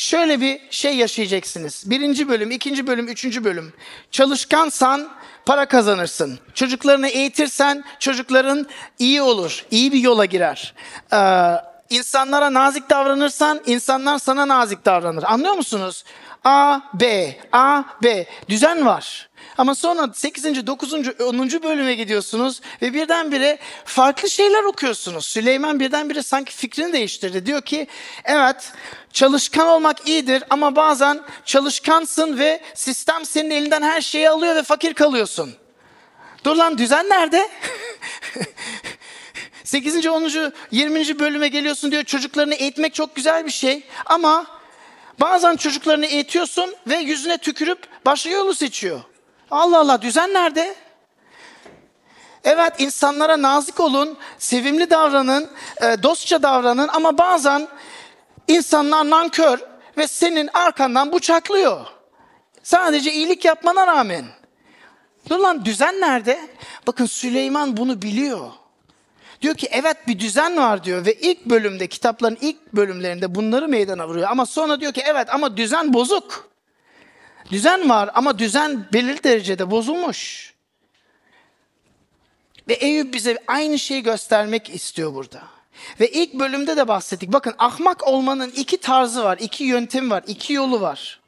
[0.01, 1.83] şöyle bir şey yaşayacaksınız.
[1.87, 3.73] Birinci bölüm, ikinci bölüm, üçüncü bölüm.
[4.11, 5.09] Çalışkansan
[5.47, 6.39] para kazanırsın.
[6.55, 8.67] Çocuklarını eğitirsen çocukların
[8.99, 10.75] iyi olur, iyi bir yola girer.
[11.13, 11.17] Ee,
[11.90, 15.22] insanlara nazik davranırsan insanlar sana nazik davranır.
[15.22, 16.05] Anlıyor musunuz?
[16.44, 18.26] A, B, A, B.
[18.48, 19.29] Düzen var.
[19.59, 20.66] Ama sonra 8.
[20.66, 20.94] 9.
[20.94, 21.62] 10.
[21.62, 25.26] bölüme gidiyorsunuz ve birdenbire farklı şeyler okuyorsunuz.
[25.26, 27.46] Süleyman birdenbire sanki fikrini değiştirdi.
[27.46, 27.87] Diyor ki
[28.24, 28.72] evet
[29.12, 34.94] çalışkan olmak iyidir ama bazen çalışkansın ve sistem senin elinden her şeyi alıyor ve fakir
[34.94, 35.55] kalıyorsun.
[36.44, 37.48] Dur lan düzen nerede?
[39.70, 40.06] 8.
[40.06, 40.52] 10.
[40.70, 41.18] 20.
[41.18, 44.46] bölüme geliyorsun diyor çocuklarını eğitmek çok güzel bir şey ama
[45.20, 49.00] bazen çocuklarını eğitiyorsun ve yüzüne tükürüp başka yolu seçiyor.
[49.50, 50.74] Allah Allah düzen nerede?
[52.44, 55.50] Evet insanlara nazik olun, sevimli davranın,
[55.83, 57.68] e, dostça davranın ama bazen
[58.48, 59.59] insanlar nankör
[59.96, 61.87] ve senin arkandan bıçaklıyor.
[62.62, 64.24] Sadece iyilik yapmana rağmen.
[65.28, 66.40] Dur lan düzen nerede?
[66.87, 68.60] Bakın Süleyman bunu biliyor.
[69.40, 74.09] Diyor ki evet bir düzen var diyor ve ilk bölümde kitapların ilk bölümlerinde bunları meydana
[74.09, 74.29] vuruyor.
[74.31, 76.50] Ama sonra diyor ki evet ama düzen bozuk.
[77.50, 80.55] Düzen var ama düzen belirli derecede bozulmuş.
[82.68, 85.42] Ve Eyüp bize aynı şeyi göstermek istiyor burada.
[86.00, 87.33] Ve ilk bölümde de bahsettik.
[87.33, 91.19] Bakın ahmak olmanın iki tarzı var, iki yöntemi var, iki yolu var.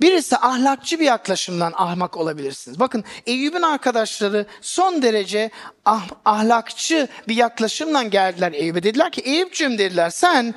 [0.00, 2.80] Birisi ahlakçı bir yaklaşımdan ahmak olabilirsiniz.
[2.80, 5.50] Bakın Eyüp'ün arkadaşları son derece
[5.84, 8.82] ah, ahlakçı bir yaklaşımdan geldiler Eyüp'e.
[8.82, 10.54] Dediler ki Eyüp'cüğüm dediler sen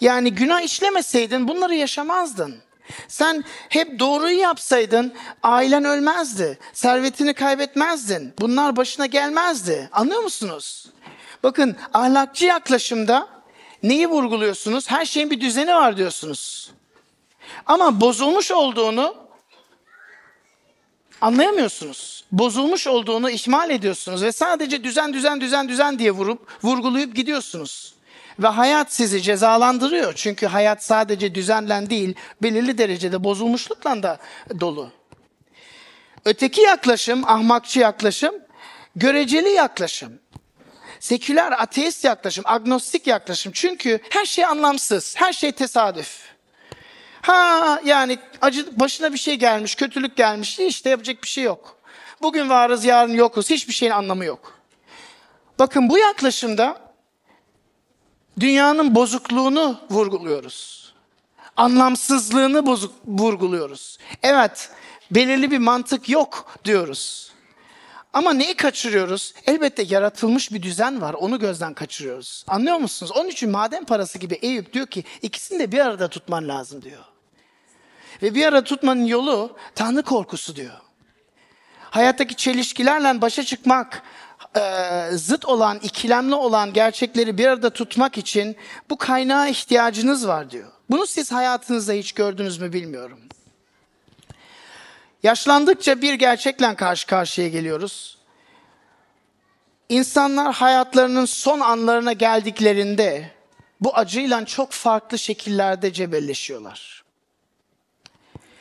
[0.00, 2.56] yani günah işlemeseydin bunları yaşamazdın.
[3.08, 6.58] Sen hep doğruyu yapsaydın ailen ölmezdi.
[6.72, 8.34] Servetini kaybetmezdin.
[8.38, 9.88] Bunlar başına gelmezdi.
[9.92, 10.86] Anlıyor musunuz?
[11.42, 13.28] Bakın ahlakçı yaklaşımda
[13.82, 14.90] neyi vurguluyorsunuz?
[14.90, 16.70] Her şeyin bir düzeni var diyorsunuz.
[17.66, 19.14] Ama bozulmuş olduğunu
[21.20, 22.24] anlayamıyorsunuz.
[22.32, 27.94] Bozulmuş olduğunu ihmal ediyorsunuz ve sadece düzen düzen düzen düzen diye vurup vurgulayıp gidiyorsunuz.
[28.38, 30.12] Ve hayat sizi cezalandırıyor.
[30.14, 34.18] Çünkü hayat sadece düzenlen değil, belirli derecede bozulmuşlukla da
[34.60, 34.90] dolu.
[36.24, 38.34] Öteki yaklaşım, ahmakçı yaklaşım,
[38.96, 40.12] göreceli yaklaşım.
[41.00, 43.52] Seküler, ateist yaklaşım, agnostik yaklaşım.
[43.52, 46.30] Çünkü her şey anlamsız, her şey tesadüf.
[47.22, 51.76] Ha yani acı başına bir şey gelmiş, kötülük gelmiş, işte yapacak bir şey yok.
[52.22, 53.50] Bugün varız, yarın yokuz.
[53.50, 54.58] Hiçbir şeyin anlamı yok.
[55.58, 56.80] Bakın bu yaklaşımda
[58.40, 60.80] dünyanın bozukluğunu vurguluyoruz.
[61.56, 63.98] Anlamsızlığını bozuk vurguluyoruz.
[64.22, 64.70] Evet,
[65.10, 67.32] belirli bir mantık yok diyoruz.
[68.12, 69.34] Ama neyi kaçırıyoruz?
[69.46, 71.14] Elbette yaratılmış bir düzen var.
[71.14, 72.44] Onu gözden kaçırıyoruz.
[72.48, 73.12] Anlıyor musunuz?
[73.16, 77.04] Onun için maden parası gibi Eyüp diyor ki ikisini de bir arada tutman lazım diyor.
[78.22, 80.80] Ve bir arada tutmanın yolu Tanrı korkusu diyor.
[81.80, 84.02] Hayattaki çelişkilerle başa çıkmak,
[84.56, 84.62] e,
[85.12, 88.56] zıt olan, ikilemli olan gerçekleri bir arada tutmak için
[88.90, 90.72] bu kaynağa ihtiyacınız var diyor.
[90.90, 93.20] Bunu siz hayatınızda hiç gördünüz mü bilmiyorum.
[95.22, 98.18] Yaşlandıkça bir gerçekle karşı karşıya geliyoruz.
[99.88, 103.30] İnsanlar hayatlarının son anlarına geldiklerinde
[103.80, 107.04] bu acıyla çok farklı şekillerde cebelleşiyorlar.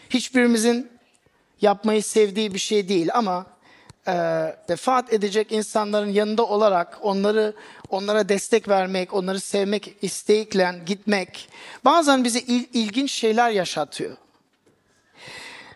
[0.09, 0.91] Hiçbirimizin
[1.61, 3.45] yapmayı sevdiği bir şey değil ama
[4.07, 4.13] e,
[4.69, 7.53] vefat edecek insanların yanında olarak onları
[7.89, 11.49] onlara destek vermek, onları sevmek isteyikle gitmek
[11.85, 14.17] bazen bize il, ilginç şeyler yaşatıyor.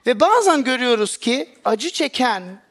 [0.06, 2.62] Ve bazen görüyoruz ki acı çeken,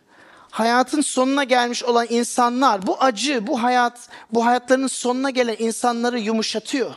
[0.51, 6.95] hayatın sonuna gelmiş olan insanlar bu acı, bu hayat, bu hayatlarının sonuna gelen insanları yumuşatıyor.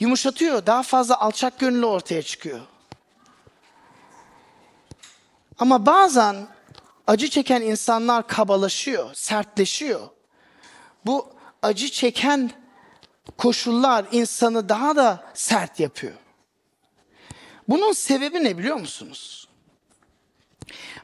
[0.00, 2.60] Yumuşatıyor, daha fazla alçak gönüllü ortaya çıkıyor.
[5.58, 6.36] Ama bazen
[7.06, 10.08] acı çeken insanlar kabalaşıyor, sertleşiyor.
[11.06, 11.28] Bu
[11.62, 12.50] acı çeken
[13.38, 16.27] koşullar insanı daha da sert yapıyor.
[17.68, 19.48] Bunun sebebi ne biliyor musunuz?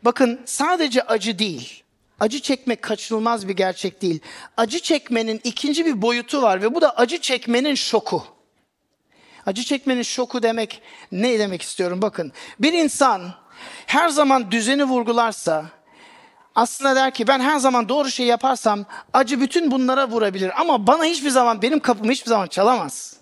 [0.03, 1.83] Bakın sadece acı değil.
[2.21, 4.21] Acı çekmek kaçınılmaz bir gerçek değil.
[4.57, 8.25] Acı çekmenin ikinci bir boyutu var ve bu da acı çekmenin şoku.
[9.47, 12.33] Acı çekmenin şoku demek ne demek istiyorum bakın.
[12.59, 13.35] Bir insan
[13.87, 15.65] her zaman düzeni vurgularsa
[16.55, 21.05] aslında der ki ben her zaman doğru şey yaparsam acı bütün bunlara vurabilir ama bana
[21.05, 23.17] hiçbir zaman benim kapımı hiçbir zaman çalamaz.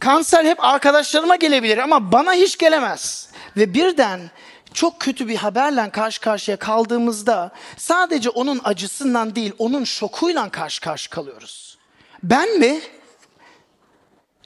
[0.00, 3.28] Kanser hep arkadaşlarıma gelebilir ama bana hiç gelemez.
[3.56, 4.30] Ve birden
[4.74, 11.10] çok kötü bir haberle karşı karşıya kaldığımızda sadece onun acısından değil, onun şokuyla karşı karşı
[11.10, 11.78] kalıyoruz.
[12.22, 12.80] Ben mi?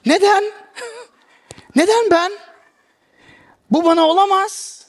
[0.05, 0.43] Neden?
[1.75, 2.31] Neden ben?
[3.71, 4.85] Bu bana olamaz.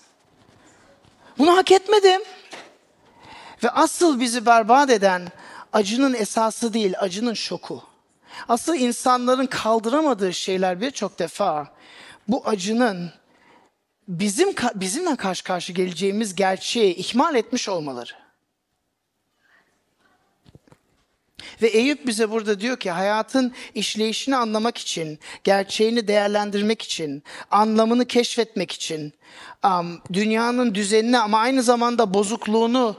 [1.38, 2.22] Bunu hak etmedim.
[3.64, 5.28] Ve asıl bizi berbat eden
[5.72, 7.93] acının esası değil, acının şoku.
[8.48, 11.74] Asıl insanların kaldıramadığı şeyler birçok defa
[12.28, 13.10] bu acının
[14.08, 18.24] bizim bizimle karşı karşı geleceğimiz gerçeği ihmal etmiş olmaları.
[21.62, 28.72] Ve Eyüp bize burada diyor ki hayatın işleyişini anlamak için, gerçeğini değerlendirmek için, anlamını keşfetmek
[28.72, 29.12] için,
[30.12, 32.96] dünyanın düzenini ama aynı zamanda bozukluğunu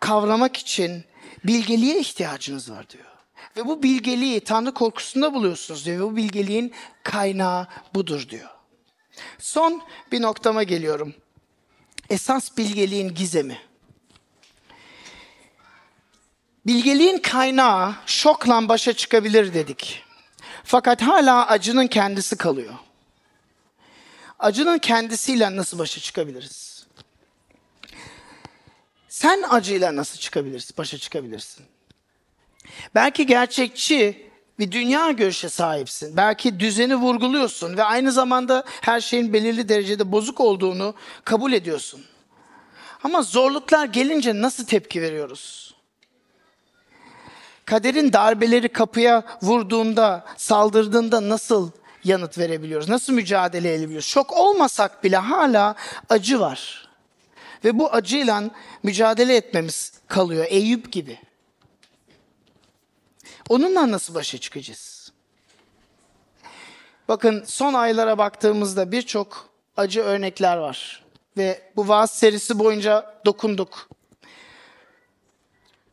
[0.00, 1.04] kavramak için
[1.44, 3.04] bilgeliğe ihtiyacınız var diyor.
[3.56, 5.98] Ve bu bilgeliği Tanrı korkusunda buluyorsunuz diyor.
[5.98, 6.72] Ve bu bilgeliğin
[7.02, 8.50] kaynağı budur diyor.
[9.38, 9.82] Son
[10.12, 11.14] bir noktama geliyorum.
[12.10, 13.58] Esas bilgeliğin gizemi.
[16.66, 20.04] Bilgeliğin kaynağı şokla başa çıkabilir dedik.
[20.64, 22.74] Fakat hala acının kendisi kalıyor.
[24.38, 26.86] Acının kendisiyle nasıl başa çıkabiliriz?
[29.08, 31.66] Sen acıyla nasıl çıkabilirsin, başa çıkabilirsin?
[32.94, 34.26] Belki gerçekçi
[34.58, 36.16] bir dünya görüşe sahipsin.
[36.16, 40.94] Belki düzeni vurguluyorsun ve aynı zamanda her şeyin belirli derecede bozuk olduğunu
[41.24, 42.04] kabul ediyorsun.
[43.04, 45.74] Ama zorluklar gelince nasıl tepki veriyoruz?
[47.64, 51.70] Kaderin darbeleri kapıya vurduğunda, saldırdığında nasıl
[52.04, 52.88] yanıt verebiliyoruz?
[52.88, 54.08] Nasıl mücadele edebiliyoruz?
[54.08, 55.74] Şok olmasak bile hala
[56.08, 56.88] acı var.
[57.64, 58.42] Ve bu acıyla
[58.82, 61.18] mücadele etmemiz kalıyor Eyüp gibi.
[63.48, 65.12] Onunla nasıl başa çıkacağız?
[67.08, 71.04] Bakın son aylara baktığımızda birçok acı örnekler var.
[71.36, 73.88] Ve bu vaaz serisi boyunca dokunduk.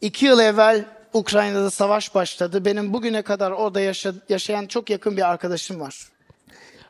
[0.02, 2.66] İki yıl evvel Ukrayna'da savaş başladı.
[2.66, 6.08] Benim bugüne kadar orada yaşa- yaşayan çok yakın bir arkadaşım var.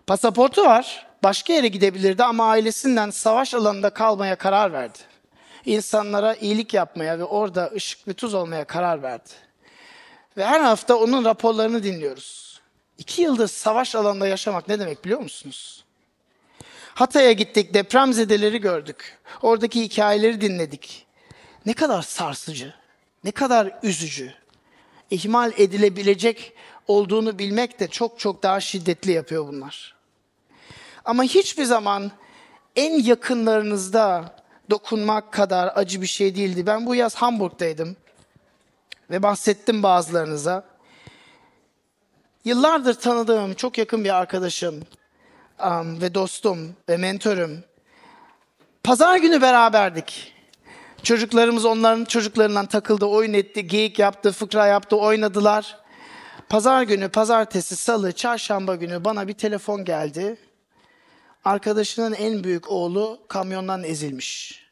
[0.08, 1.08] Pasaportu var.
[1.24, 4.98] Başka yere gidebilirdi ama ailesinden savaş alanında kalmaya karar verdi.
[5.66, 9.30] İnsanlara iyilik yapmaya ve orada ışık ve tuz olmaya karar verdi.
[10.38, 12.62] Ve her hafta onun raporlarını dinliyoruz.
[12.98, 15.84] İki yıldır savaş alanında yaşamak ne demek biliyor musunuz?
[16.94, 19.18] Hatay'a gittik, depremzedeleri gördük.
[19.42, 21.06] Oradaki hikayeleri dinledik.
[21.66, 22.74] Ne kadar sarsıcı,
[23.24, 24.34] ne kadar üzücü.
[25.12, 26.54] İhmal edilebilecek
[26.88, 29.96] olduğunu bilmek de çok çok daha şiddetli yapıyor bunlar.
[31.06, 32.12] Ama hiçbir zaman
[32.76, 34.36] en yakınlarınızda
[34.70, 36.66] dokunmak kadar acı bir şey değildi.
[36.66, 37.96] Ben bu yaz Hamburg'daydım
[39.10, 40.64] ve bahsettim bazılarınıza.
[42.46, 44.84] Yıllardır tanıdığım çok yakın bir arkadaşım
[45.66, 47.64] um, ve dostum ve mentorum.
[48.84, 50.34] Pazar günü beraberdik.
[51.04, 55.78] Çocuklarımız onların çocuklarından takıldı, oyun etti, geyik yaptı, fıkra yaptı, oynadılar.
[56.50, 60.38] Pazar günü, pazartesi, salı, çarşamba günü bana bir telefon geldi.
[61.46, 64.63] Arkadaşının en büyük oğlu kamyondan ezilmiş.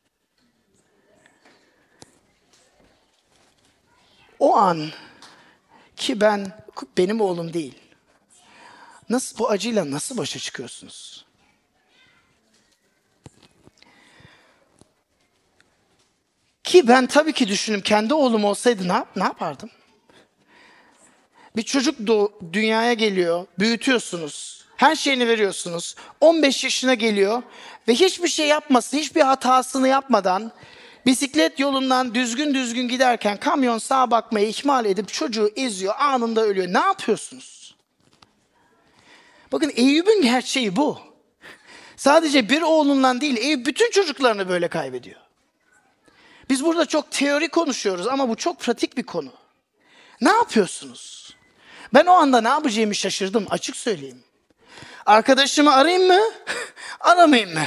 [4.42, 4.90] O an
[5.96, 6.52] ki ben
[6.98, 7.76] benim oğlum değil.
[9.10, 11.26] Nasıl bu acıyla nasıl başa çıkıyorsunuz?
[16.64, 19.70] Ki ben tabii ki düşündüm kendi oğlum olsaydı ne, ne yapardım?
[21.56, 24.66] Bir çocuk doğ, dünyaya geliyor, büyütüyorsunuz.
[24.78, 25.96] Her şeyini veriyorsunuz.
[26.22, 27.44] 15 yaşına geliyor
[27.88, 30.52] ve hiçbir şey yapmasın, hiçbir hatasını yapmadan
[31.06, 36.68] bisiklet yolundan düzgün düzgün giderken kamyon sağa bakmayı ihmal edip çocuğu eziyor, anında ölüyor.
[36.68, 37.76] Ne yapıyorsunuz?
[39.52, 41.00] Bakın Eyüp'ün gerçeği bu.
[41.96, 45.20] Sadece bir oğlundan değil, Eyüp bütün çocuklarını böyle kaybediyor.
[46.50, 49.32] Biz burada çok teori konuşuyoruz ama bu çok pratik bir konu.
[50.22, 51.36] Ne yapıyorsunuz?
[51.94, 54.24] Ben o anda ne yapacağımı şaşırdım açık söyleyeyim.
[55.06, 56.22] Arkadaşımı arayayım mı?
[57.00, 57.66] Aramayayım mı?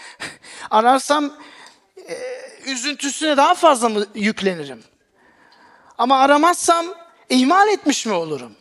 [0.70, 1.34] Ararsam
[2.08, 2.14] e,
[2.66, 4.84] üzüntüsüne daha fazla mı yüklenirim?
[5.98, 6.86] Ama aramazsam
[7.28, 8.52] ihmal etmiş mi olurum?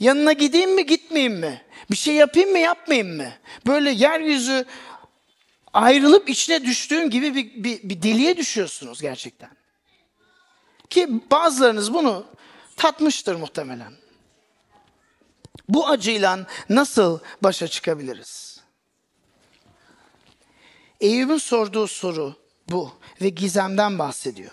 [0.00, 1.62] Yanına gideyim mi gitmeyeyim mi?
[1.90, 3.32] Bir şey yapayım mı yapmayayım mı?
[3.66, 4.64] Böyle yeryüzü
[5.72, 9.50] ayrılıp içine düştüğün gibi bir, bir, bir deliye düşüyorsunuz gerçekten.
[10.90, 12.26] Ki bazılarınız bunu
[12.76, 13.92] tatmıştır muhtemelen.
[15.68, 18.60] Bu acıyla nasıl başa çıkabiliriz?
[21.00, 22.92] Eyüp'ün sorduğu soru bu
[23.22, 24.52] ve gizemden bahsediyor.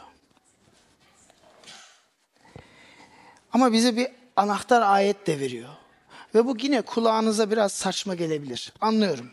[3.53, 5.69] Ama bize bir anahtar ayet de veriyor.
[6.35, 8.73] Ve bu yine kulağınıza biraz saçma gelebilir.
[8.81, 9.31] Anlıyorum.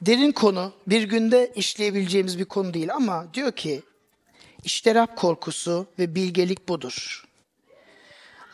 [0.00, 3.82] Derin konu, bir günde işleyebileceğimiz bir konu değil ama diyor ki,
[4.64, 7.24] işte Rab korkusu ve bilgelik budur.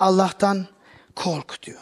[0.01, 0.67] Allah'tan
[1.15, 1.81] kork diyor.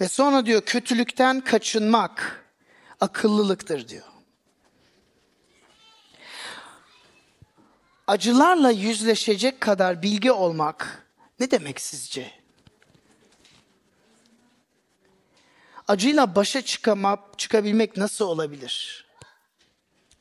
[0.00, 2.44] Ve sonra diyor kötülükten kaçınmak
[3.00, 4.13] akıllılıktır diyor.
[8.06, 11.06] Acılarla yüzleşecek kadar bilgi olmak
[11.40, 12.30] ne demek sizce?
[15.88, 19.06] Acıyla başa çıkamak, çıkabilmek nasıl olabilir?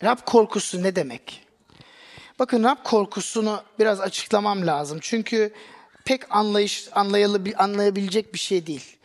[0.03, 1.47] Rab korkusu ne demek?
[2.39, 4.99] Bakın Rab korkusunu biraz açıklamam lazım.
[5.01, 5.53] Çünkü
[6.05, 6.89] pek anlayış,
[7.57, 8.97] anlayabilecek bir şey değil.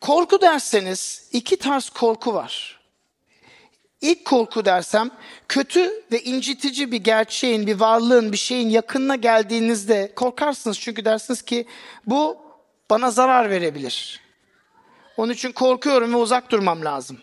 [0.00, 2.77] Korku derseniz iki tarz korku var.
[4.00, 5.10] İlk korku dersem
[5.48, 10.80] kötü ve incitici bir gerçeğin, bir varlığın, bir şeyin yakınına geldiğinizde korkarsınız.
[10.80, 11.66] Çünkü dersiniz ki
[12.06, 12.36] bu
[12.90, 14.20] bana zarar verebilir.
[15.16, 17.18] Onun için korkuyorum ve uzak durmam lazım.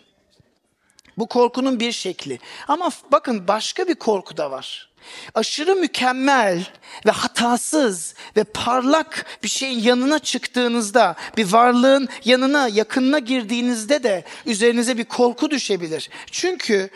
[1.18, 2.38] Bu korkunun bir şekli.
[2.68, 4.90] Ama bakın başka bir korku da var.
[5.34, 6.66] Aşırı mükemmel
[7.06, 14.98] ve hatasız ve parlak bir şeyin yanına çıktığınızda, bir varlığın yanına, yakınına girdiğinizde de üzerinize
[14.98, 16.10] bir korku düşebilir.
[16.30, 16.90] Çünkü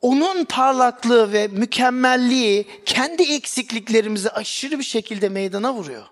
[0.00, 6.04] onun parlaklığı ve mükemmelliği kendi eksikliklerimizi aşırı bir şekilde meydana vuruyor.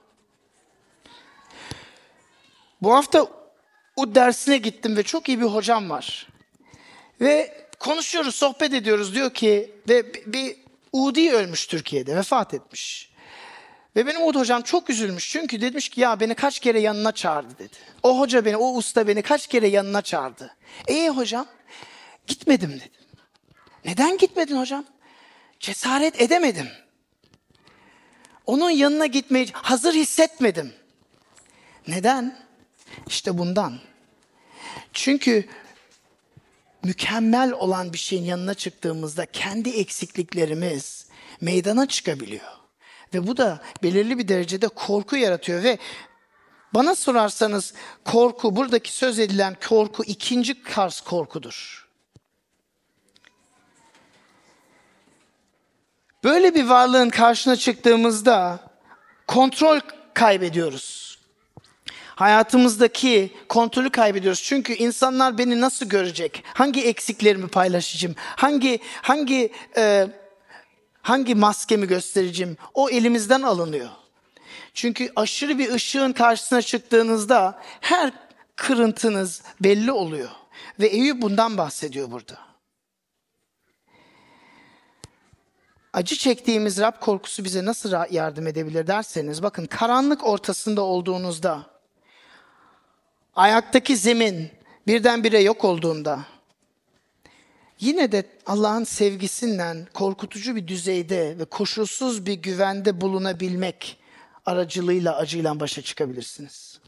[2.83, 3.27] Bu hafta
[3.97, 6.29] o dersine gittim ve çok iyi bir hocam var.
[7.23, 9.15] Ve konuşuyoruz, sohbet ediyoruz.
[9.15, 10.57] Diyor ki ve bir
[10.93, 13.13] Udi ölmüş Türkiye'de, vefat etmiş.
[13.97, 15.31] Ve benim Uğur hocam çok üzülmüş.
[15.31, 17.77] Çünkü demiş ki ya beni kaç kere yanına çağırdı dedi.
[18.03, 20.57] O hoca beni, o usta beni kaç kere yanına çağırdı.
[20.89, 21.47] E hocam
[22.27, 22.91] gitmedim dedim.
[23.85, 24.85] Neden gitmedin hocam?
[25.61, 26.69] Cesaret edemedim.
[28.47, 30.73] Onun yanına gitmeyi hazır hissetmedim.
[31.89, 32.39] Neden?
[33.07, 33.79] İşte bundan.
[34.93, 35.49] Çünkü
[36.85, 41.07] mükemmel olan bir şeyin yanına çıktığımızda kendi eksikliklerimiz
[41.41, 42.53] meydana çıkabiliyor.
[43.15, 45.79] Ve bu da belirli bir derecede korku yaratıyor ve
[46.75, 47.75] bana sorarsanız
[48.05, 51.89] korku, buradaki söz edilen korku ikinci kars korkudur.
[56.25, 58.61] Böyle bir varlığın karşına çıktığımızda
[59.27, 59.81] kontrol
[60.15, 61.12] kaybediyoruz
[62.15, 64.43] hayatımızdaki kontrolü kaybediyoruz.
[64.43, 66.45] Çünkü insanlar beni nasıl görecek?
[66.55, 68.15] Hangi eksiklerimi paylaşacağım?
[68.19, 70.09] Hangi hangi e,
[71.03, 72.57] hangi maskemi göstereceğim?
[72.75, 73.89] O elimizden alınıyor.
[74.75, 78.13] Çünkü aşırı bir ışığın karşısına çıktığınızda her
[78.57, 80.31] kırıntınız belli oluyor.
[80.81, 82.39] Ve Eyüp bundan bahsediyor burada.
[85.93, 91.72] Acı çektiğimiz Rab korkusu bize nasıl yardım edebilir derseniz bakın karanlık ortasında olduğunuzda
[93.37, 94.51] ayaktaki zemin
[94.87, 96.21] birdenbire yok olduğunda
[97.81, 103.97] yine de Allah'ın sevgisinden korkutucu bir düzeyde ve koşulsuz bir güvende bulunabilmek
[104.47, 106.81] aracılığıyla acıyla başa çıkabilirsiniz.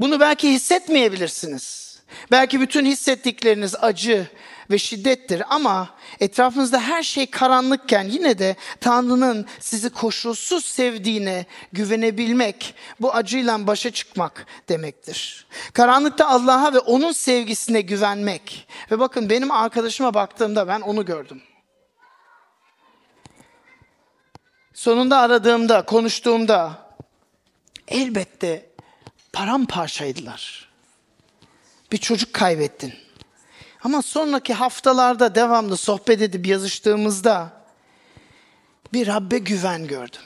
[0.00, 1.92] Bunu belki hissetmeyebilirsiniz.
[2.30, 4.26] Belki bütün hissettikleriniz acı
[4.72, 5.88] ve şiddettir ama
[6.20, 14.46] etrafınızda her şey karanlıkken yine de Tanrı'nın sizi koşulsuz sevdiğine güvenebilmek bu acıyla başa çıkmak
[14.68, 15.46] demektir.
[15.72, 18.68] Karanlıkta Allah'a ve onun sevgisine güvenmek.
[18.90, 21.42] Ve bakın benim arkadaşıma baktığımda ben onu gördüm.
[24.74, 26.86] Sonunda aradığımda, konuştuğumda
[27.88, 28.70] elbette
[29.32, 30.68] paramparçaydılar.
[31.92, 32.94] Bir çocuk kaybettin.
[33.84, 37.52] Ama sonraki haftalarda devamlı sohbet edip yazıştığımızda
[38.92, 40.20] bir Rabbe güven gördüm.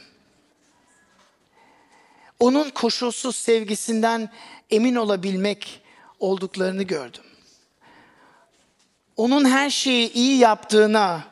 [2.39, 4.31] Onun koşulsuz sevgisinden
[4.71, 5.83] emin olabilmek
[6.21, 7.23] olduklarını gördüm.
[9.17, 11.25] Onun her şeyi iyi yaptığına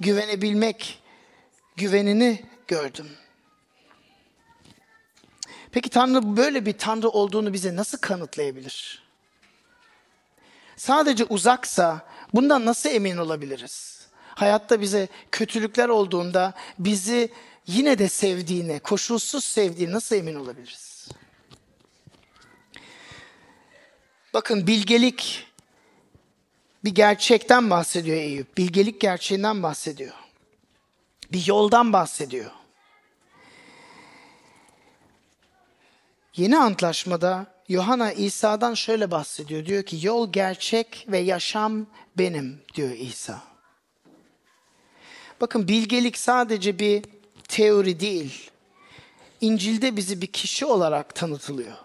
[0.00, 1.02] güvenebilmek
[1.76, 3.10] güvenini gördüm.
[5.72, 9.07] Peki Tanrı böyle bir Tanrı olduğunu bize nasıl kanıtlayabilir?
[10.78, 14.06] Sadece uzaksa bundan nasıl emin olabiliriz?
[14.34, 17.32] Hayatta bize kötülükler olduğunda bizi
[17.66, 21.08] yine de sevdiğine, koşulsuz sevdiğine nasıl emin olabiliriz?
[24.34, 25.46] Bakın bilgelik
[26.84, 28.56] bir gerçekten bahsediyor Eyüp.
[28.58, 30.14] Bilgelik gerçeğinden bahsediyor.
[31.32, 32.50] Bir yoldan bahsediyor.
[36.36, 39.66] Yeni antlaşmada Yohana İsa'dan şöyle bahsediyor.
[39.66, 41.86] Diyor ki yol gerçek ve yaşam
[42.18, 43.42] benim diyor İsa.
[45.40, 47.04] Bakın bilgelik sadece bir
[47.48, 48.50] teori değil.
[49.40, 51.76] İncil'de bizi bir kişi olarak tanıtılıyor.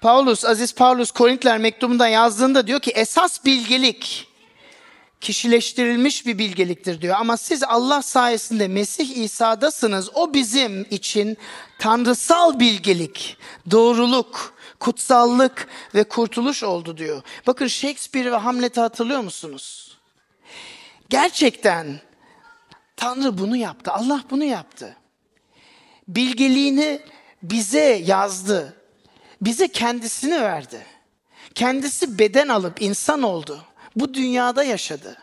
[0.00, 4.28] Paulus, Aziz Paulus Korintler mektubunda yazdığında diyor ki esas bilgelik
[5.20, 7.16] kişileştirilmiş bir bilgeliktir diyor.
[7.18, 10.10] Ama siz Allah sayesinde Mesih İsa'dasınız.
[10.14, 11.36] O bizim için
[11.78, 13.36] tanrısal bilgelik,
[13.70, 17.22] doğruluk, kutsallık ve kurtuluş oldu diyor.
[17.46, 19.96] Bakın Shakespeare ve Hamlet'i hatırlıyor musunuz?
[21.08, 22.00] Gerçekten
[22.96, 23.92] Tanrı bunu yaptı.
[23.92, 24.96] Allah bunu yaptı.
[26.08, 27.00] Bilgeliğini
[27.42, 28.76] bize yazdı.
[29.40, 30.86] Bize kendisini verdi.
[31.54, 33.64] Kendisi beden alıp insan oldu
[33.96, 35.16] bu dünyada yaşadı.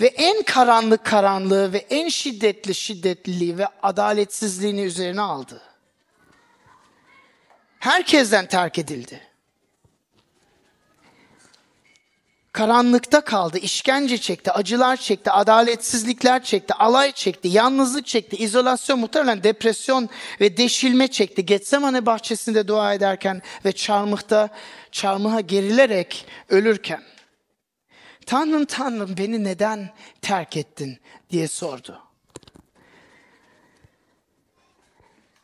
[0.00, 5.62] Ve en karanlık karanlığı ve en şiddetli şiddetliliği ve adaletsizliğini üzerine aldı.
[7.78, 9.20] Herkesten terk edildi.
[12.52, 20.08] Karanlıkta kaldı, işkence çekti, acılar çekti, adaletsizlikler çekti, alay çekti, yalnızlık çekti, izolasyon, muhtemelen depresyon
[20.40, 21.46] ve deşilme çekti.
[21.46, 24.48] Getsemane bahçesinde dua ederken ve çarmıhta,
[24.92, 27.02] çarmıha gerilerek ölürken.
[28.26, 29.90] Tanrım Tanrım beni neden
[30.22, 30.98] terk ettin
[31.30, 32.02] diye sordu.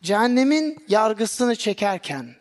[0.02, 2.34] Cehennemin yargısını çekerken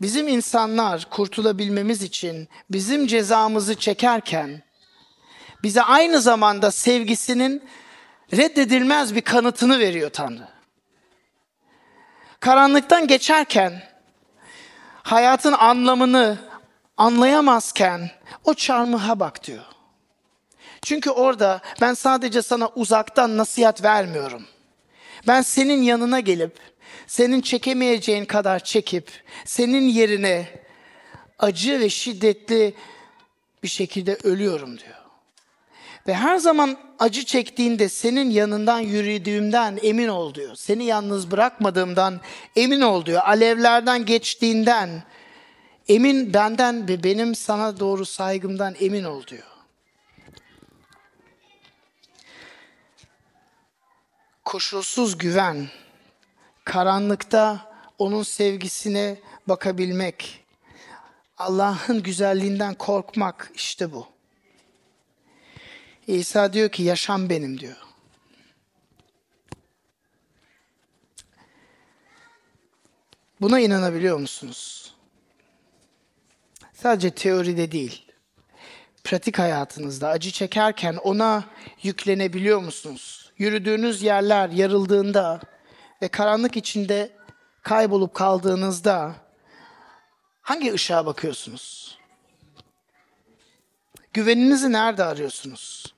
[0.00, 4.62] bizim insanlar kurtulabilmemiz için bizim cezamızı çekerken
[5.62, 7.62] bize aynı zamanda sevgisinin
[8.32, 10.48] reddedilmez bir kanıtını veriyor Tanrı.
[12.40, 13.82] Karanlıktan geçerken
[15.02, 16.38] hayatın anlamını
[16.96, 18.10] anlayamazken
[18.44, 19.64] o çarmıha bak diyor.
[20.82, 24.46] Çünkü orada ben sadece sana uzaktan nasihat vermiyorum.
[25.26, 26.58] Ben senin yanına gelip
[27.06, 29.10] senin çekemeyeceğin kadar çekip
[29.44, 30.48] senin yerine
[31.38, 32.74] acı ve şiddetli
[33.62, 34.94] bir şekilde ölüyorum diyor.
[36.06, 40.54] Ve her zaman acı çektiğinde senin yanından yürüdüğümden emin ol diyor.
[40.54, 42.20] Seni yalnız bırakmadığımdan
[42.56, 43.22] emin ol diyor.
[43.24, 45.02] Alevlerden geçtiğinden
[45.88, 49.46] emin benden benim sana doğru saygımdan emin ol diyor.
[54.44, 55.68] Koşulsuz güven,
[56.64, 59.18] karanlıkta onun sevgisine
[59.48, 60.44] bakabilmek,
[61.38, 64.06] Allah'ın güzelliğinden korkmak işte bu.
[66.06, 67.76] İsa diyor ki yaşam benim diyor.
[73.40, 74.83] Buna inanabiliyor musunuz?
[76.84, 78.06] Sadece teoride değil.
[79.04, 81.44] Pratik hayatınızda acı çekerken ona
[81.82, 83.32] yüklenebiliyor musunuz?
[83.38, 85.40] Yürüdüğünüz yerler yarıldığında
[86.02, 87.12] ve karanlık içinde
[87.62, 89.14] kaybolup kaldığınızda
[90.42, 91.98] hangi ışığa bakıyorsunuz?
[94.12, 95.94] Güveninizi nerede arıyorsunuz?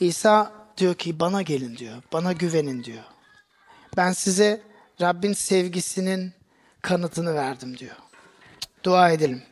[0.00, 2.02] İsa diyor ki bana gelin diyor.
[2.12, 3.04] Bana güvenin diyor.
[3.96, 4.62] Ben size
[5.00, 6.43] Rabbin sevgisinin
[6.84, 7.96] kanıtını verdim diyor.
[8.84, 9.42] Dua edelim.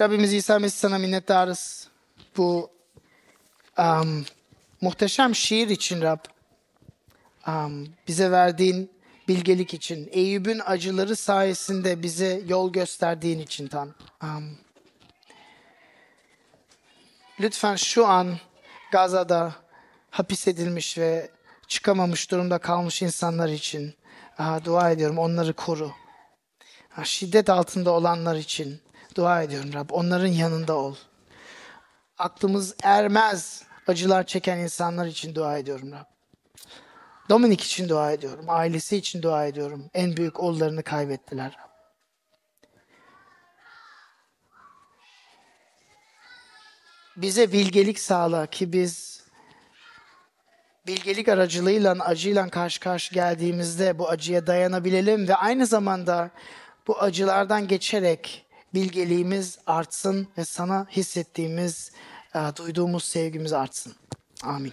[0.00, 1.88] Rabbimiz İsa Mesih sana minnettarız.
[2.36, 2.70] Bu
[3.78, 4.24] um,
[4.80, 6.18] muhteşem şiir için Rab.
[7.46, 8.90] Um, bize verdiğin
[9.28, 10.08] bilgelik için.
[10.12, 13.94] Eyüp'ün acıları sayesinde bize yol gösterdiğin için Tan.
[14.22, 14.58] Um,
[17.40, 18.38] lütfen şu an
[18.92, 19.54] Gaza'da
[20.10, 21.30] hapis edilmiş ve
[21.68, 23.94] çıkamamış durumda kalmış insanlar için
[24.38, 25.18] aha, dua ediyorum.
[25.18, 25.92] Onları koru.
[26.88, 28.80] Ha, şiddet altında olanlar için
[29.14, 29.90] dua ediyorum Rab.
[29.90, 30.96] Onların yanında ol.
[32.18, 36.04] Aklımız ermez acılar çeken insanlar için dua ediyorum Rab.
[37.28, 38.44] Dominik için dua ediyorum.
[38.48, 39.90] Ailesi için dua ediyorum.
[39.94, 41.56] En büyük oğullarını kaybettiler.
[47.16, 49.17] Bize bilgelik sağla ki biz
[50.88, 56.30] bilgelik aracılığıyla acıyla karşı karşı geldiğimizde bu acıya dayanabilelim ve aynı zamanda
[56.86, 61.92] bu acılardan geçerek bilgeliğimiz artsın ve sana hissettiğimiz,
[62.56, 63.92] duyduğumuz sevgimiz artsın.
[64.42, 64.72] Amin.